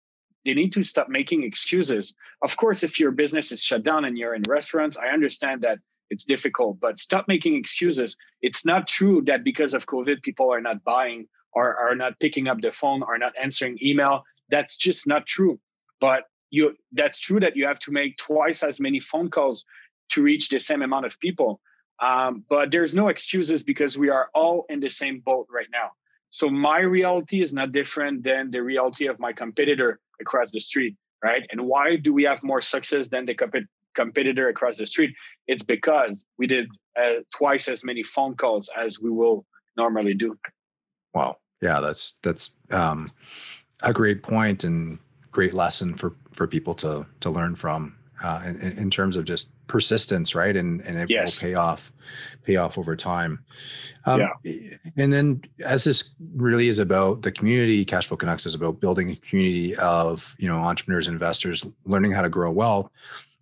they 0.45 0.55
need 0.55 0.73
to 0.75 0.83
stop 0.83 1.09
making 1.09 1.43
excuses. 1.43 2.13
Of 2.43 2.57
course, 2.57 2.83
if 2.83 3.01
your 3.01 3.13
business 3.13 3.51
is 3.53 3.63
shut 3.63 3.83
down 3.83 4.05
and 4.05 4.19
you're 4.19 4.35
in 4.35 4.43
restaurants, 4.49 4.99
I 4.99 5.09
understand 5.09 5.63
that 5.63 5.79
it's 6.15 6.25
difficult, 6.25 6.79
but 6.81 6.99
stop 6.99 7.25
making 7.29 7.57
excuses. 7.57 8.17
It's 8.41 8.65
not 8.65 8.89
true 8.89 9.23
that 9.27 9.45
because 9.45 9.75
of 9.75 9.87
COVID, 9.87 10.23
people 10.23 10.49
are 10.55 10.61
not 10.61 10.83
buying 10.85 11.27
or 11.53 11.77
are 11.77 11.97
not 11.97 12.19
picking 12.21 12.47
up 12.49 12.61
the 12.61 12.73
phone 12.73 13.03
or 13.03 13.19
not 13.19 13.33
answering 13.41 13.79
email. 13.83 14.23
That's 14.49 14.77
just 14.77 15.07
not 15.07 15.27
true. 15.27 15.59
But 16.01 16.23
you 16.51 16.75
that's 16.93 17.19
true 17.19 17.41
that 17.41 17.57
you 17.57 17.67
have 17.67 17.81
to 17.81 17.91
make 17.91 18.17
twice 18.17 18.63
as 18.63 18.79
many 18.81 19.01
phone 19.01 19.29
calls 19.29 19.65
to 20.13 20.23
reach 20.23 20.49
the 20.49 20.61
same 20.61 20.83
amount 20.83 21.07
of 21.07 21.19
people. 21.19 21.61
Um, 22.01 22.45
but 22.49 22.71
there's 22.71 22.95
no 22.95 23.09
excuses 23.09 23.63
because 23.63 23.99
we 23.99 24.09
are 24.09 24.29
all 24.35 24.67
in 24.69 24.81
the 24.81 24.91
same 24.91 25.21
boat 25.21 25.47
right 25.51 25.71
now. 25.73 25.89
So 26.31 26.49
my 26.49 26.81
reality 26.81 27.43
is 27.43 27.53
not 27.53 27.73
different 27.73 28.25
than 28.25 28.51
the 28.51 28.63
reality 28.63 29.07
of 29.07 29.19
my 29.19 29.33
competitor 29.33 30.01
across 30.21 30.51
the 30.51 30.61
street, 30.61 30.97
right? 31.23 31.43
And 31.51 31.61
why 31.67 31.97
do 31.97 32.13
we 32.13 32.25
have 32.25 32.43
more 32.43 32.61
success 32.61 33.09
than 33.09 33.25
the 33.27 33.35
competitor 33.95 34.49
across 34.49 34.79
the 34.79 34.87
street? 34.87 35.15
It's 35.47 35.63
because 35.63 36.25
we 36.39 36.47
did 36.47 36.69
uh, 36.99 37.21
twice 37.35 37.69
as 37.69 37.85
many 37.85 38.03
phone 38.03 38.35
calls 38.37 38.71
as 38.77 39.01
we 39.01 39.11
will 39.11 39.45
normally 39.77 40.15
do. 40.15 40.39
Wow. 41.15 41.39
Yeah, 41.63 41.81
that's 41.81 42.15
that's 42.23 42.51
um, 42.71 43.11
a 43.83 43.93
great 43.93 44.23
point 44.23 44.65
and 44.65 44.99
great 45.31 45.55
lesson 45.55 45.95
for 45.95 46.15
for 46.33 46.47
people 46.47 46.75
to 46.75 47.07
to 47.21 47.31
learn 47.31 47.55
from 47.55 47.97
uh, 48.23 48.43
in, 48.47 48.79
in 48.79 48.91
terms 48.91 49.17
of 49.17 49.25
just 49.25 49.51
persistence, 49.67 50.35
right? 50.35 50.57
And 50.57 50.81
and 50.83 51.01
it 51.01 51.11
yes. 51.11 51.41
will 51.41 51.49
pay 51.49 51.55
off, 51.55 51.93
pay 52.43 52.57
off 52.57 52.79
over 52.79 52.95
time. 52.97 53.45
Um, 54.07 54.21
yeah. 54.21 54.77
And 54.97 55.13
then 55.13 55.43
as 55.65 55.85
this 55.85 56.11
really 56.35 56.69
is 56.69 56.79
about 56.79 57.23
the 57.23 57.33
community, 57.33 57.85
Cashflow 57.85 58.19
Canucks 58.19 58.47
is 58.47 58.55
about 58.55 58.81
building 58.81 59.11
a 59.11 59.17
community 59.17 59.75
of 59.77 60.35
you 60.39 60.49
know 60.49 60.57
entrepreneurs, 60.57 61.09
investors, 61.09 61.67
learning 61.85 62.13
how 62.13 62.23
to 62.23 62.29
grow 62.29 62.51
wealth. 62.51 62.91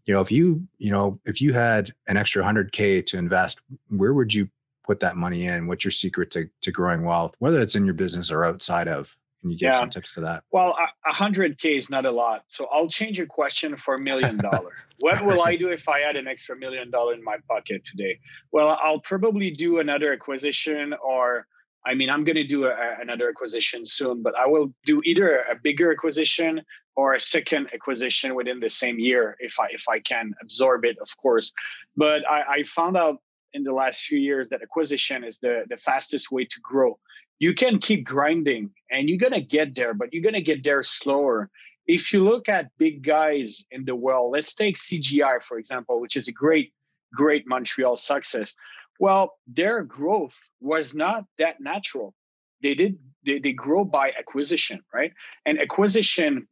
You 0.07 0.15
know, 0.15 0.21
if 0.21 0.33
you 0.33 0.67
you 0.79 0.91
know 0.91 1.21
if 1.25 1.41
you 1.41 1.53
had 1.53 1.93
an 2.09 2.17
extra 2.17 2.43
hundred 2.45 2.73
k 2.73 3.03
to 3.03 3.19
invest, 3.19 3.61
where 3.89 4.15
would 4.15 4.35
you 4.35 4.49
put 4.85 5.01
that 5.01 5.17
money 5.17 5.47
in? 5.47 5.67
What's 5.67 5.85
your 5.85 5.93
secret 5.93 6.31
to 6.33 6.49
to 6.63 6.73
growing 6.73 7.05
wealth, 7.05 7.35
whether 7.39 7.61
it's 7.61 7.77
in 7.77 7.85
your 7.85 7.95
business 7.95 8.31
or 8.31 8.45
outside 8.45 8.89
of? 8.89 9.17
Can 9.43 9.51
you 9.51 9.59
give 9.59 9.73
yeah. 9.73 9.81
some 9.81 9.91
tips 9.91 10.15
to 10.15 10.21
that? 10.21 10.45
Well, 10.53 10.77
a 11.05 11.13
hundred 11.13 11.59
K 11.59 11.77
is 11.77 11.91
not 11.91 12.07
a 12.07 12.13
lot. 12.13 12.45
So 12.47 12.69
I'll 12.73 12.89
change 12.89 13.19
your 13.19 13.27
question 13.27 13.77
for 13.77 13.95
a 13.95 14.01
million 14.01 14.37
dollar. 14.51 14.71
what 15.01 15.25
will 15.25 15.43
I 15.43 15.57
do 15.57 15.69
if 15.69 15.89
I 15.89 15.99
had 15.99 16.15
an 16.15 16.29
extra 16.29 16.57
million 16.57 16.91
dollar 16.91 17.15
in 17.15 17.25
my 17.25 17.39
pocket 17.49 17.85
today? 17.85 18.21
Well, 18.53 18.79
I'll 18.81 19.01
probably 19.01 19.51
do 19.51 19.81
another 19.81 20.13
acquisition 20.13 20.95
or 21.03 21.49
I 21.85 21.95
mean, 21.95 22.11
I'm 22.11 22.25
going 22.25 22.37
to 22.37 22.47
do 22.47 22.67
a, 22.67 22.75
another 23.01 23.29
acquisition 23.29 23.85
soon, 23.85 24.23
but 24.23 24.35
I 24.37 24.47
will 24.47 24.73
do 24.87 25.03
either 25.05 25.45
a 25.51 25.57
bigger 25.57 25.93
acquisition 25.93 26.63
or 26.95 27.15
a 27.15 27.21
second 27.21 27.69
acquisition 27.75 28.35
within 28.35 28.61
the 28.61 28.71
same 28.71 28.99
year 28.99 29.37
if 29.41 29.59
I 29.59 29.67
if 29.71 29.89
I 29.89 29.99
can 30.01 30.35
absorb 30.41 30.85
it, 30.85 30.97
of 31.01 31.09
course. 31.17 31.53
But 31.97 32.29
I, 32.31 32.43
I 32.57 32.63
found 32.65 32.97
out 32.97 33.17
in 33.55 33.65
the 33.65 33.73
last 33.73 34.03
few 34.03 34.19
years 34.19 34.49
that 34.51 34.63
acquisition 34.63 35.25
is 35.25 35.39
the 35.39 35.65
the 35.69 35.77
fastest 35.77 36.31
way 36.31 36.45
to 36.45 36.61
grow 36.63 36.99
you 37.43 37.53
can 37.53 37.81
keep 37.81 38.05
grinding 38.05 38.71
and 38.89 39.09
you're 39.09 39.19
going 39.19 39.33
to 39.33 39.41
get 39.41 39.75
there, 39.75 39.95
but 39.95 40.13
you're 40.13 40.23
going 40.23 40.33
to 40.35 40.41
get 40.41 40.63
there 40.63 40.81
slower. 40.85 41.51
If 41.89 42.13
you 42.13 42.23
look 42.23 42.49
at 42.49 42.71
big 42.79 43.03
guys 43.03 43.65
in 43.73 43.85
the 43.85 43.97
world, 43.97 44.31
let's 44.33 44.55
take 44.55 44.77
CGI, 44.77 45.43
for 45.43 45.59
example, 45.59 46.01
which 46.01 46.15
is 46.15 46.29
a 46.29 46.33
great, 46.33 46.73
great 47.13 47.43
Montreal 47.49 47.97
success. 47.97 48.55
Well, 49.03 49.33
their 49.49 49.83
growth 49.83 50.39
was 50.61 50.95
not 50.95 51.25
that 51.39 51.61
natural. 51.61 52.15
They 52.63 52.75
did, 52.75 53.01
they, 53.27 53.41
they 53.41 53.51
grow 53.51 53.85
by 53.85 54.13
acquisition, 54.17 54.81
right? 54.95 55.13
And 55.45 55.59
acquisition 55.59 56.47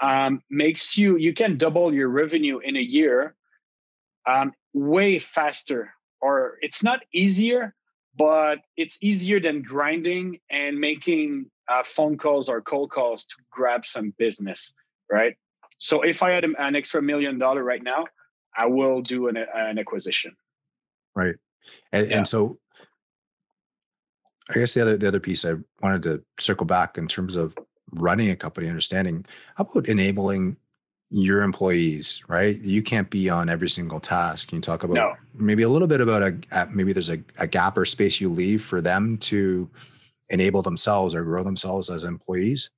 um, 0.00 0.42
makes 0.50 0.98
you, 0.98 1.18
you 1.18 1.32
can 1.32 1.56
double 1.56 1.94
your 1.94 2.08
revenue 2.08 2.58
in 2.58 2.76
a 2.76 2.80
year 2.80 3.36
um, 4.26 4.54
way 4.74 5.20
faster, 5.20 5.94
or 6.20 6.58
it's 6.62 6.82
not 6.82 6.98
easier, 7.12 7.76
but 8.16 8.58
it's 8.76 8.98
easier 9.00 9.38
than 9.38 9.62
grinding 9.62 10.40
and 10.50 10.80
making 10.80 11.48
uh, 11.68 11.84
phone 11.84 12.18
calls 12.18 12.48
or 12.48 12.60
cold 12.60 12.90
calls 12.90 13.24
to 13.24 13.36
grab 13.52 13.86
some 13.86 14.12
business, 14.18 14.72
right? 15.08 15.36
So 15.78 16.02
if 16.02 16.24
I 16.24 16.32
had 16.32 16.42
an 16.42 16.74
extra 16.74 17.00
million 17.00 17.38
dollar 17.38 17.62
right 17.62 17.84
now, 17.84 18.06
I 18.56 18.66
will 18.66 19.00
do 19.00 19.28
an, 19.28 19.36
an 19.36 19.78
acquisition. 19.78 20.34
Right, 21.14 21.36
and, 21.92 22.08
yeah. 22.08 22.16
and 22.18 22.28
so 22.28 22.58
I 24.50 24.54
guess 24.54 24.74
the 24.74 24.82
other 24.82 24.96
the 24.96 25.08
other 25.08 25.20
piece 25.20 25.44
I 25.44 25.54
wanted 25.82 26.02
to 26.04 26.22
circle 26.38 26.66
back 26.66 26.98
in 26.98 27.06
terms 27.06 27.36
of 27.36 27.56
running 27.92 28.30
a 28.30 28.36
company, 28.36 28.68
understanding 28.68 29.24
how 29.56 29.64
about 29.64 29.88
enabling 29.88 30.56
your 31.10 31.42
employees, 31.42 32.22
right? 32.28 32.60
You 32.60 32.82
can't 32.82 33.08
be 33.08 33.30
on 33.30 33.48
every 33.48 33.68
single 33.68 34.00
task. 34.00 34.48
Can 34.48 34.56
you 34.56 34.62
talk 34.62 34.84
about 34.84 34.96
no. 34.96 35.14
maybe 35.34 35.62
a 35.62 35.68
little 35.68 35.88
bit 35.88 36.00
about 36.00 36.22
a 36.22 36.68
maybe 36.70 36.92
there's 36.92 37.10
a, 37.10 37.18
a 37.38 37.46
gap 37.46 37.76
or 37.78 37.84
space 37.84 38.20
you 38.20 38.28
leave 38.28 38.62
for 38.62 38.80
them 38.80 39.16
to 39.18 39.68
enable 40.30 40.62
themselves 40.62 41.14
or 41.14 41.24
grow 41.24 41.42
themselves 41.42 41.88
as 41.88 42.04
employees? 42.04 42.70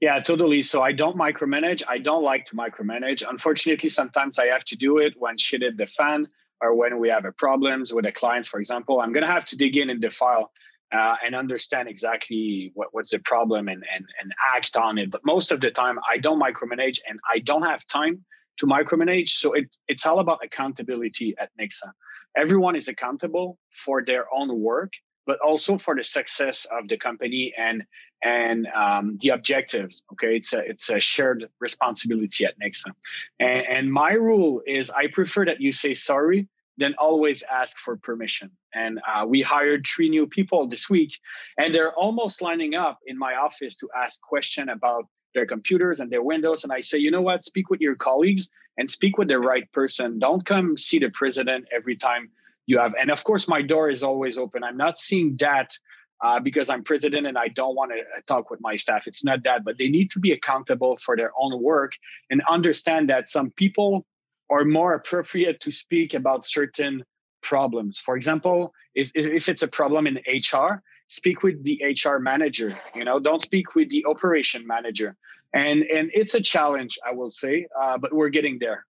Yeah, 0.00 0.20
totally. 0.20 0.60
So 0.60 0.82
I 0.82 0.92
don't 0.92 1.16
micromanage. 1.16 1.82
I 1.88 1.98
don't 1.98 2.22
like 2.22 2.46
to 2.46 2.56
micromanage. 2.56 3.22
Unfortunately, 3.26 3.88
sometimes 3.88 4.38
I 4.38 4.46
have 4.46 4.64
to 4.64 4.76
do 4.76 4.98
it 4.98 5.14
when 5.16 5.38
shit 5.38 5.62
hit 5.62 5.78
the 5.78 5.86
fan 5.86 6.28
or 6.64 6.74
when 6.74 6.98
we 6.98 7.08
have 7.10 7.24
a 7.26 7.32
problems 7.32 7.92
with 7.92 8.04
the 8.06 8.12
clients, 8.12 8.48
for 8.48 8.58
example. 8.58 9.00
I'm 9.00 9.12
gonna 9.12 9.34
have 9.38 9.44
to 9.46 9.56
dig 9.56 9.76
in 9.76 9.90
in 9.90 10.00
the 10.00 10.10
file 10.10 10.50
uh, 10.92 11.16
and 11.24 11.34
understand 11.34 11.88
exactly 11.88 12.72
what, 12.74 12.88
what's 12.92 13.10
the 13.10 13.18
problem 13.18 13.68
and, 13.68 13.82
and, 13.94 14.04
and 14.20 14.32
act 14.54 14.76
on 14.76 14.96
it. 14.98 15.10
But 15.10 15.22
most 15.24 15.52
of 15.52 15.60
the 15.60 15.70
time, 15.70 15.98
I 16.10 16.18
don't 16.18 16.40
micromanage 16.40 16.98
and 17.08 17.18
I 17.32 17.40
don't 17.40 17.62
have 17.62 17.86
time 17.86 18.24
to 18.58 18.66
micromanage. 18.66 19.30
So 19.30 19.52
it, 19.52 19.76
it's 19.88 20.06
all 20.06 20.20
about 20.20 20.38
accountability 20.42 21.34
at 21.38 21.50
Nixa. 21.60 21.90
Everyone 22.36 22.76
is 22.76 22.88
accountable 22.88 23.58
for 23.72 24.04
their 24.04 24.26
own 24.32 24.60
work, 24.60 24.92
but 25.26 25.38
also 25.40 25.78
for 25.78 25.94
the 25.94 26.04
success 26.04 26.66
of 26.76 26.88
the 26.88 26.96
company 26.96 27.52
and 27.58 27.84
and 28.22 28.66
um, 28.74 29.18
the 29.20 29.28
objectives. 29.30 30.02
Okay, 30.12 30.36
it's 30.36 30.52
a 30.54 30.60
it's 30.60 30.88
a 30.88 30.98
shared 30.98 31.46
responsibility 31.60 32.44
at 32.44 32.54
Nixa. 32.58 32.90
And, 33.38 33.66
and 33.66 33.92
my 33.92 34.12
rule 34.12 34.62
is 34.66 34.90
I 34.90 35.08
prefer 35.08 35.44
that 35.44 35.60
you 35.60 35.72
say 35.72 35.94
sorry 35.94 36.48
then 36.76 36.94
always 36.98 37.42
ask 37.44 37.76
for 37.78 37.96
permission. 37.96 38.50
And 38.74 39.00
uh, 39.08 39.24
we 39.26 39.42
hired 39.42 39.86
three 39.86 40.08
new 40.08 40.26
people 40.26 40.66
this 40.66 40.90
week, 40.90 41.18
and 41.58 41.74
they're 41.74 41.92
almost 41.92 42.42
lining 42.42 42.74
up 42.74 42.98
in 43.06 43.18
my 43.18 43.34
office 43.34 43.76
to 43.76 43.88
ask 43.96 44.20
question 44.22 44.68
about 44.68 45.06
their 45.34 45.46
computers 45.46 46.00
and 46.00 46.10
their 46.10 46.22
windows. 46.22 46.64
And 46.64 46.72
I 46.72 46.80
say, 46.80 46.98
you 46.98 47.10
know 47.10 47.22
what? 47.22 47.44
Speak 47.44 47.70
with 47.70 47.80
your 47.80 47.96
colleagues 47.96 48.48
and 48.78 48.90
speak 48.90 49.18
with 49.18 49.28
the 49.28 49.38
right 49.38 49.70
person. 49.72 50.18
Don't 50.18 50.44
come 50.44 50.76
see 50.76 50.98
the 50.98 51.10
president 51.10 51.66
every 51.74 51.96
time 51.96 52.30
you 52.66 52.78
have. 52.78 52.94
And 53.00 53.10
of 53.10 53.22
course, 53.24 53.48
my 53.48 53.62
door 53.62 53.90
is 53.90 54.02
always 54.02 54.38
open. 54.38 54.64
I'm 54.64 54.76
not 54.76 54.98
seeing 54.98 55.36
that 55.40 55.76
uh, 56.22 56.40
because 56.40 56.70
I'm 56.70 56.82
president 56.82 57.26
and 57.26 57.36
I 57.36 57.48
don't 57.48 57.74
want 57.74 57.92
to 57.92 57.98
uh, 57.98 58.20
talk 58.26 58.50
with 58.50 58.60
my 58.60 58.76
staff. 58.76 59.06
It's 59.06 59.24
not 59.24 59.42
that, 59.44 59.64
but 59.64 59.78
they 59.78 59.88
need 59.88 60.10
to 60.12 60.20
be 60.20 60.32
accountable 60.32 60.96
for 60.96 61.16
their 61.16 61.32
own 61.38 61.62
work 61.62 61.92
and 62.30 62.40
understand 62.48 63.10
that 63.10 63.28
some 63.28 63.50
people 63.50 64.06
are 64.54 64.64
more 64.64 64.94
appropriate 64.94 65.60
to 65.60 65.72
speak 65.72 66.14
about 66.14 66.44
certain 66.44 67.04
problems. 67.42 67.98
For 67.98 68.16
example, 68.16 68.72
is 68.94 69.10
if 69.14 69.48
it's 69.48 69.62
a 69.62 69.68
problem 69.68 70.06
in 70.06 70.16
HR, 70.26 70.82
speak 71.08 71.42
with 71.42 71.64
the 71.64 71.82
HR 71.82 72.18
manager. 72.18 72.72
You 72.94 73.04
know, 73.04 73.18
don't 73.18 73.42
speak 73.42 73.74
with 73.74 73.90
the 73.90 74.04
operation 74.06 74.66
manager. 74.66 75.16
And 75.52 75.82
and 75.82 76.10
it's 76.14 76.34
a 76.34 76.40
challenge, 76.40 76.98
I 77.06 77.12
will 77.12 77.30
say, 77.30 77.66
uh, 77.80 77.98
but 77.98 78.12
we're 78.12 78.28
getting 78.28 78.58
there. 78.58 78.86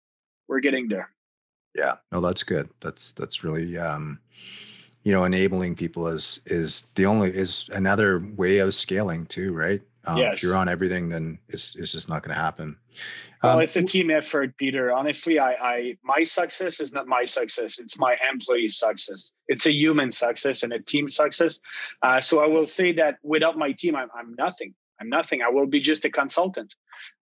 We're 0.49 0.61
getting 0.61 0.89
there. 0.89 1.11
Yeah, 1.75 1.97
no, 2.13 2.21
that's 2.21 2.43
good. 2.43 2.69
That's 2.81 3.13
that's 3.13 3.43
really 3.43 3.77
um, 3.79 4.19
you 5.03 5.13
know 5.13 5.25
enabling 5.25 5.77
people 5.77 6.09
is 6.09 6.41
is 6.47 6.87
the 6.95 7.07
only 7.07 7.31
is 7.31 7.69
another 7.73 8.21
way 8.37 8.59
of 8.59 8.75
scaling 8.75 9.27
too, 9.27 9.53
right? 9.53 9.83
Um, 10.07 10.19
yes. 10.19 10.37
If 10.37 10.43
you're 10.43 10.57
on 10.57 10.69
everything, 10.69 11.09
then 11.09 11.39
it's 11.49 11.77
it's 11.77 11.93
just 11.93 12.09
not 12.09 12.23
going 12.23 12.35
to 12.35 12.41
happen. 12.41 12.77
Well, 13.45 13.57
um, 13.59 13.63
it's 13.63 13.77
a 13.77 13.83
team 13.83 14.11
effort, 14.11 14.57
Peter. 14.57 14.91
Honestly, 14.91 15.39
I, 15.39 15.53
I 15.53 15.97
my 16.03 16.23
success 16.23 16.81
is 16.81 16.93
not 16.93 17.07
my 17.07 17.25
success; 17.25 17.79
it's 17.79 17.99
my 17.99 18.17
employees' 18.33 18.79
success. 18.79 19.33
It's 19.49 19.67
a 19.67 19.73
human 19.73 20.13
success 20.13 20.63
and 20.63 20.73
a 20.73 20.81
team 20.81 21.11
success. 21.11 21.61
Uh, 22.03 22.21
so 22.21 22.41
I 22.41 22.47
will 22.47 22.65
say 22.65 22.93
that 22.95 23.19
without 23.23 23.59
my 23.59 23.73
team, 23.73 23.97
I'm, 23.97 24.09
I'm 24.19 24.35
nothing. 24.39 24.73
I'm 24.99 25.11
nothing. 25.11 25.43
I 25.43 25.51
will 25.51 25.67
be 25.67 25.79
just 25.79 26.07
a 26.07 26.11
consultant. 26.11 26.75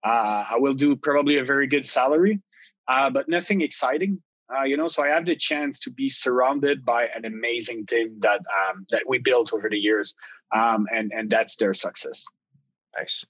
Uh, 0.07 0.45
I 0.53 0.57
will 0.59 0.75
do 0.75 0.95
probably 0.95 1.39
a 1.39 1.45
very 1.45 1.67
good 1.67 1.85
salary, 1.85 2.41
uh, 2.87 3.11
but 3.11 3.29
nothing 3.29 3.61
exciting. 3.61 4.23
Uh, 4.55 4.63
you 4.63 4.77
know, 4.77 4.87
so 4.87 5.03
I 5.03 5.09
have 5.09 5.27
the 5.27 5.35
chance 5.35 5.81
to 5.81 5.91
be 5.91 6.09
surrounded 6.09 6.85
by 6.85 7.09
an 7.17 7.25
amazing 7.25 7.87
team 7.87 8.19
that 8.21 8.39
um, 8.61 8.87
that 8.91 9.03
we 9.09 9.19
built 9.19 9.53
over 9.53 9.69
the 9.69 9.79
years, 9.79 10.15
um, 10.55 10.87
and 10.95 11.11
and 11.13 11.29
that's 11.29 11.57
their 11.57 11.75
success. 11.75 12.25
Nice. 12.97 13.25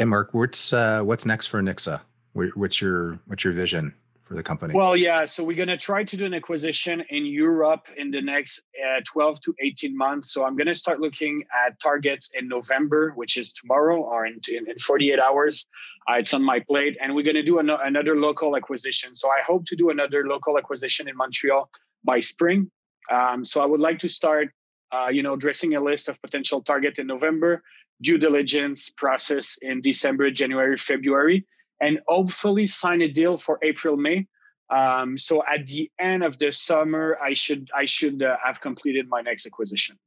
And 0.00 0.08
Mark, 0.08 0.32
what's 0.32 0.72
uh, 0.72 1.02
what's 1.02 1.26
next 1.26 1.48
for 1.48 1.60
Nixa? 1.60 2.00
What's 2.32 2.80
your 2.80 3.18
what's 3.26 3.44
your 3.44 3.52
vision 3.52 3.92
for 4.24 4.32
the 4.32 4.42
company? 4.42 4.72
Well, 4.72 4.96
yeah, 4.96 5.26
so 5.26 5.44
we're 5.44 5.58
gonna 5.58 5.76
try 5.76 6.04
to 6.04 6.16
do 6.16 6.24
an 6.24 6.32
acquisition 6.32 7.04
in 7.10 7.26
Europe 7.26 7.86
in 7.98 8.10
the 8.10 8.22
next 8.22 8.62
uh, 8.82 9.02
12 9.04 9.42
to 9.42 9.54
18 9.60 9.94
months. 9.94 10.32
So 10.32 10.46
I'm 10.46 10.56
gonna 10.56 10.74
start 10.74 11.00
looking 11.00 11.44
at 11.66 11.78
targets 11.80 12.30
in 12.32 12.48
November, 12.48 13.12
which 13.14 13.36
is 13.36 13.52
tomorrow, 13.52 14.00
or 14.00 14.24
in, 14.24 14.40
in, 14.48 14.70
in 14.70 14.78
48 14.78 15.18
hours. 15.18 15.66
Uh, 16.10 16.14
it's 16.14 16.32
on 16.32 16.42
my 16.42 16.60
plate, 16.60 16.96
and 17.02 17.14
we're 17.14 17.26
gonna 17.26 17.42
do 17.42 17.58
an- 17.58 17.68
another 17.68 18.16
local 18.16 18.56
acquisition. 18.56 19.14
So 19.14 19.28
I 19.28 19.42
hope 19.46 19.66
to 19.66 19.76
do 19.76 19.90
another 19.90 20.26
local 20.26 20.56
acquisition 20.56 21.10
in 21.10 21.16
Montreal 21.18 21.68
by 22.04 22.20
spring. 22.20 22.70
Um, 23.10 23.44
so 23.44 23.60
I 23.60 23.66
would 23.66 23.80
like 23.80 23.98
to 23.98 24.08
start, 24.08 24.48
uh, 24.92 25.08
you 25.12 25.22
know, 25.22 25.36
dressing 25.36 25.74
a 25.74 25.80
list 25.82 26.08
of 26.08 26.18
potential 26.22 26.62
target 26.62 26.98
in 26.98 27.06
November 27.06 27.62
due 28.02 28.18
diligence 28.18 28.90
process 28.90 29.58
in 29.62 29.80
December, 29.80 30.30
January, 30.30 30.76
February, 30.76 31.46
and 31.80 32.00
hopefully 32.08 32.66
sign 32.66 33.02
a 33.02 33.08
deal 33.08 33.38
for 33.38 33.58
April, 33.62 33.96
May. 33.96 34.26
Um, 34.70 35.18
so 35.18 35.42
at 35.52 35.66
the 35.66 35.90
end 35.98 36.22
of 36.22 36.38
the 36.38 36.52
summer, 36.52 37.18
I 37.22 37.32
should 37.32 37.70
I 37.76 37.84
should 37.84 38.22
uh, 38.22 38.36
have 38.44 38.60
completed 38.60 39.08
my 39.08 39.20
next 39.20 39.46
acquisition. 39.46 39.98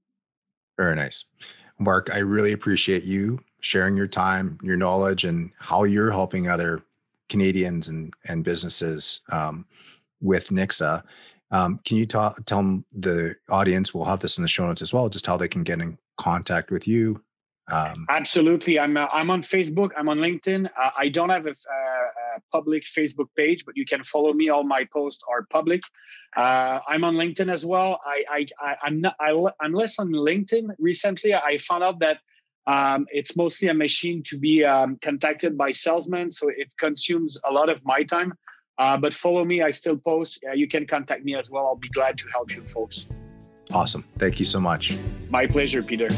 Very 0.78 0.96
nice, 0.96 1.26
Mark. 1.80 2.10
I 2.14 2.20
really 2.20 2.54
appreciate 2.54 3.04
you 3.04 3.40
sharing 3.60 3.98
your 3.98 4.08
time, 4.08 4.58
your 4.64 4.78
knowledge, 4.78 5.26
and 5.26 5.52
how 5.60 5.84
you're 5.84 6.12
helping 6.12 6.48
other 6.48 6.82
Canadians 7.30 7.90
and 7.90 8.14
and 8.26 8.44
businesses 8.44 9.22
um, 9.32 9.66
with 10.22 10.48
Nixa. 10.50 11.04
Um, 11.52 11.80
can 11.86 11.98
you 11.98 12.06
ta- 12.06 12.36
tell 12.46 12.84
the 12.94 13.36
audience? 13.50 13.94
We'll 13.94 14.06
have 14.06 14.22
this 14.22 14.38
in 14.38 14.44
the 14.44 14.48
show 14.48 14.66
notes 14.66 14.82
as 14.82 14.94
well. 14.94 15.10
Just 15.10 15.28
how 15.28 15.38
they 15.38 15.50
can 15.50 15.64
get 15.64 15.82
in 15.82 15.98
contact 16.18 16.72
with 16.72 16.88
you 16.88 17.22
um, 17.74 18.06
Absolutely, 18.10 18.78
I'm 18.78 18.96
uh, 18.98 19.08
I'm 19.12 19.32
on 19.32 19.42
Facebook. 19.42 19.90
I'm 19.98 20.08
on 20.08 20.20
LinkedIn. 20.20 20.66
Uh, 20.66 20.90
I 20.96 21.10
don't 21.10 21.30
have 21.30 21.48
a, 21.48 21.52
uh, 21.52 22.36
a, 22.38 22.42
public 22.52 22.84
Facebook 22.84 23.30
page, 23.36 23.66
but 23.66 23.76
you 23.76 23.86
can 23.86 24.04
follow 24.04 24.32
me. 24.32 24.50
All 24.50 24.64
my 24.64 24.86
posts 24.94 25.24
are 25.32 25.48
public. 25.50 25.82
Uh, 26.38 26.80
I'm 26.88 27.04
on 27.04 27.16
LinkedIn 27.16 27.52
as 27.52 27.66
well. 27.66 28.00
I, 28.06 28.24
I, 28.30 28.46
I 28.62 28.88
am 28.88 29.02
not 29.02 29.16
I, 29.20 29.32
am 29.66 29.74
less 29.74 29.98
on 29.98 30.10
LinkedIn 30.12 30.70
recently. 30.78 31.34
I 31.34 31.58
found 31.58 31.84
out 31.84 31.98
that 32.00 32.20
um, 32.68 33.08
it's 33.10 33.36
mostly 33.36 33.70
a 33.70 33.74
machine 33.74 34.22
to 34.28 34.38
be 34.38 34.64
um, 34.64 34.98
contacted 35.02 35.58
by 35.58 35.72
salesmen, 35.72 36.32
so 36.32 36.50
it 36.50 36.72
consumes 36.80 37.40
a 37.50 37.52
lot 37.52 37.70
of 37.70 37.84
my 37.84 38.04
time. 38.04 38.34
Uh, 38.78 38.98
but 38.98 39.16
follow 39.16 39.44
me. 39.46 39.64
I 39.64 39.72
still 39.72 39.98
post. 39.98 40.44
you 40.54 40.68
can 40.68 40.86
contact 40.86 41.26
me 41.26 41.36
as 41.36 41.50
well. 41.50 41.66
I'll 41.66 41.76
be 41.76 41.90
glad 41.90 42.20
to 42.20 42.26
help 42.34 42.54
you, 42.56 42.62
folks. 42.62 43.08
Awesome. 43.72 44.04
Thank 44.20 44.40
you 44.40 44.46
so 44.46 44.60
much. 44.60 44.96
My 45.30 45.48
pleasure, 45.48 45.82
Peter. 45.82 46.10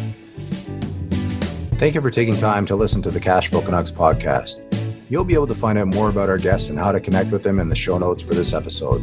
Thank 1.78 1.94
you 1.94 2.02
for 2.02 2.10
taking 2.10 2.36
time 2.38 2.66
to 2.68 2.76
listen 2.76 3.02
to 3.02 3.12
the 3.12 3.20
Cashflow 3.20 3.64
Canucks 3.66 3.92
podcast. 3.92 4.62
You'll 5.12 5.26
be 5.26 5.34
able 5.34 5.48
to 5.48 5.54
find 5.54 5.78
out 5.78 5.88
more 5.88 6.10
about 6.10 6.30
our 6.30 6.38
guests 6.38 6.70
and 6.70 6.80
how 6.80 6.94
to 6.94 7.02
connect 7.02 7.34
with 7.34 7.44
them 7.44 7.60
in 7.60 7.68
the 7.68 7.76
show 7.76 7.98
notes 7.98 8.24
for 8.24 8.34
this 8.34 8.54
episode. 8.54 9.02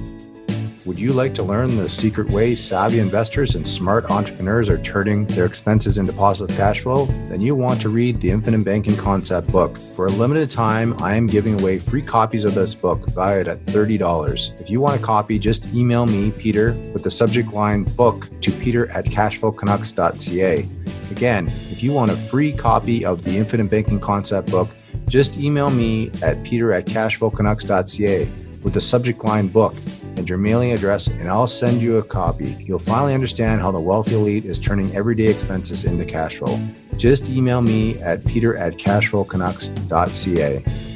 Would 0.85 0.99
you 0.99 1.13
like 1.13 1.33
to 1.35 1.45
learn 1.45 1.77
the 1.77 1.89
secret 1.89 2.29
way 2.29 2.57
savvy 2.57 2.99
investors 2.99 3.55
and 3.55 3.65
smart 3.65 4.11
entrepreneurs 4.11 4.69
are 4.69 4.83
turning 4.83 5.27
their 5.27 5.47
expenses 5.47 5.97
into 5.97 6.13
positive 6.13 6.57
cash 6.57 6.81
flow? 6.81 7.05
Then 7.29 7.39
you 7.39 7.55
want 7.55 7.81
to 7.83 7.89
read 7.89 8.21
the 8.21 8.31
Infinite 8.31 8.65
Banking 8.65 8.97
Concept 8.97 9.47
book. 9.53 9.79
For 9.79 10.07
a 10.07 10.11
limited 10.11 10.51
time, 10.51 11.01
I 11.01 11.15
am 11.15 11.29
giving 11.29 11.61
away 11.61 11.79
free 11.79 12.03
copies 12.03 12.45
of 12.45 12.55
this 12.55 12.75
book 12.75 13.09
valued 13.11 13.47
at 13.47 13.65
$30. 13.65 14.61
If 14.61 14.71
you 14.71 14.81
want 14.81 15.01
a 15.01 15.03
copy, 15.05 15.39
just 15.39 15.73
email 15.73 16.05
me, 16.05 16.33
Peter, 16.33 16.73
with 16.93 17.05
the 17.05 17.13
subject 17.13 17.53
line 17.53 17.85
book 17.85 18.29
to 18.41 18.51
peter 18.51 18.91
at 18.91 19.05
cashflowcanucks.ca. 19.05 20.69
Again, 21.13 21.47
if 21.71 21.81
you 21.81 21.93
want 21.93 22.11
a 22.11 22.17
free 22.17 22.51
copy 22.51 23.05
of 23.05 23.23
the 23.23 23.37
Infinite 23.37 23.71
Banking 23.71 24.01
Concept 24.01 24.51
book, 24.51 24.69
just 25.09 25.39
email 25.39 25.71
me 25.71 26.11
at 26.25 26.43
peter 26.43 26.73
at 26.73 26.87
cashflowcanucks.ca 26.87 28.25
with 28.65 28.75
the 28.75 28.81
subject 28.81 29.25
line 29.25 29.47
book 29.47 29.75
and 30.17 30.29
your 30.29 30.39
mailing 30.39 30.73
address, 30.73 31.07
and 31.07 31.29
I'll 31.29 31.47
send 31.47 31.81
you 31.81 31.99
a 31.99 32.03
copy. 32.03 32.57
You'll 32.61 32.79
finally 32.79 33.15
understand 33.15 33.61
how 33.61 33.71
the 33.71 33.81
wealthy 33.81 34.15
elite 34.15 34.45
is 34.45 34.59
turning 34.59 34.95
everyday 34.95 35.27
expenses 35.27 35.85
into 35.85 36.05
cash 36.05 36.37
flow. 36.37 36.59
Just 36.97 37.31
email 37.31 37.63
me 37.63 38.01
at 38.01 38.25
peter 38.27 38.57
at 38.57 38.75
cashflowcanucks.ca. 38.75 40.92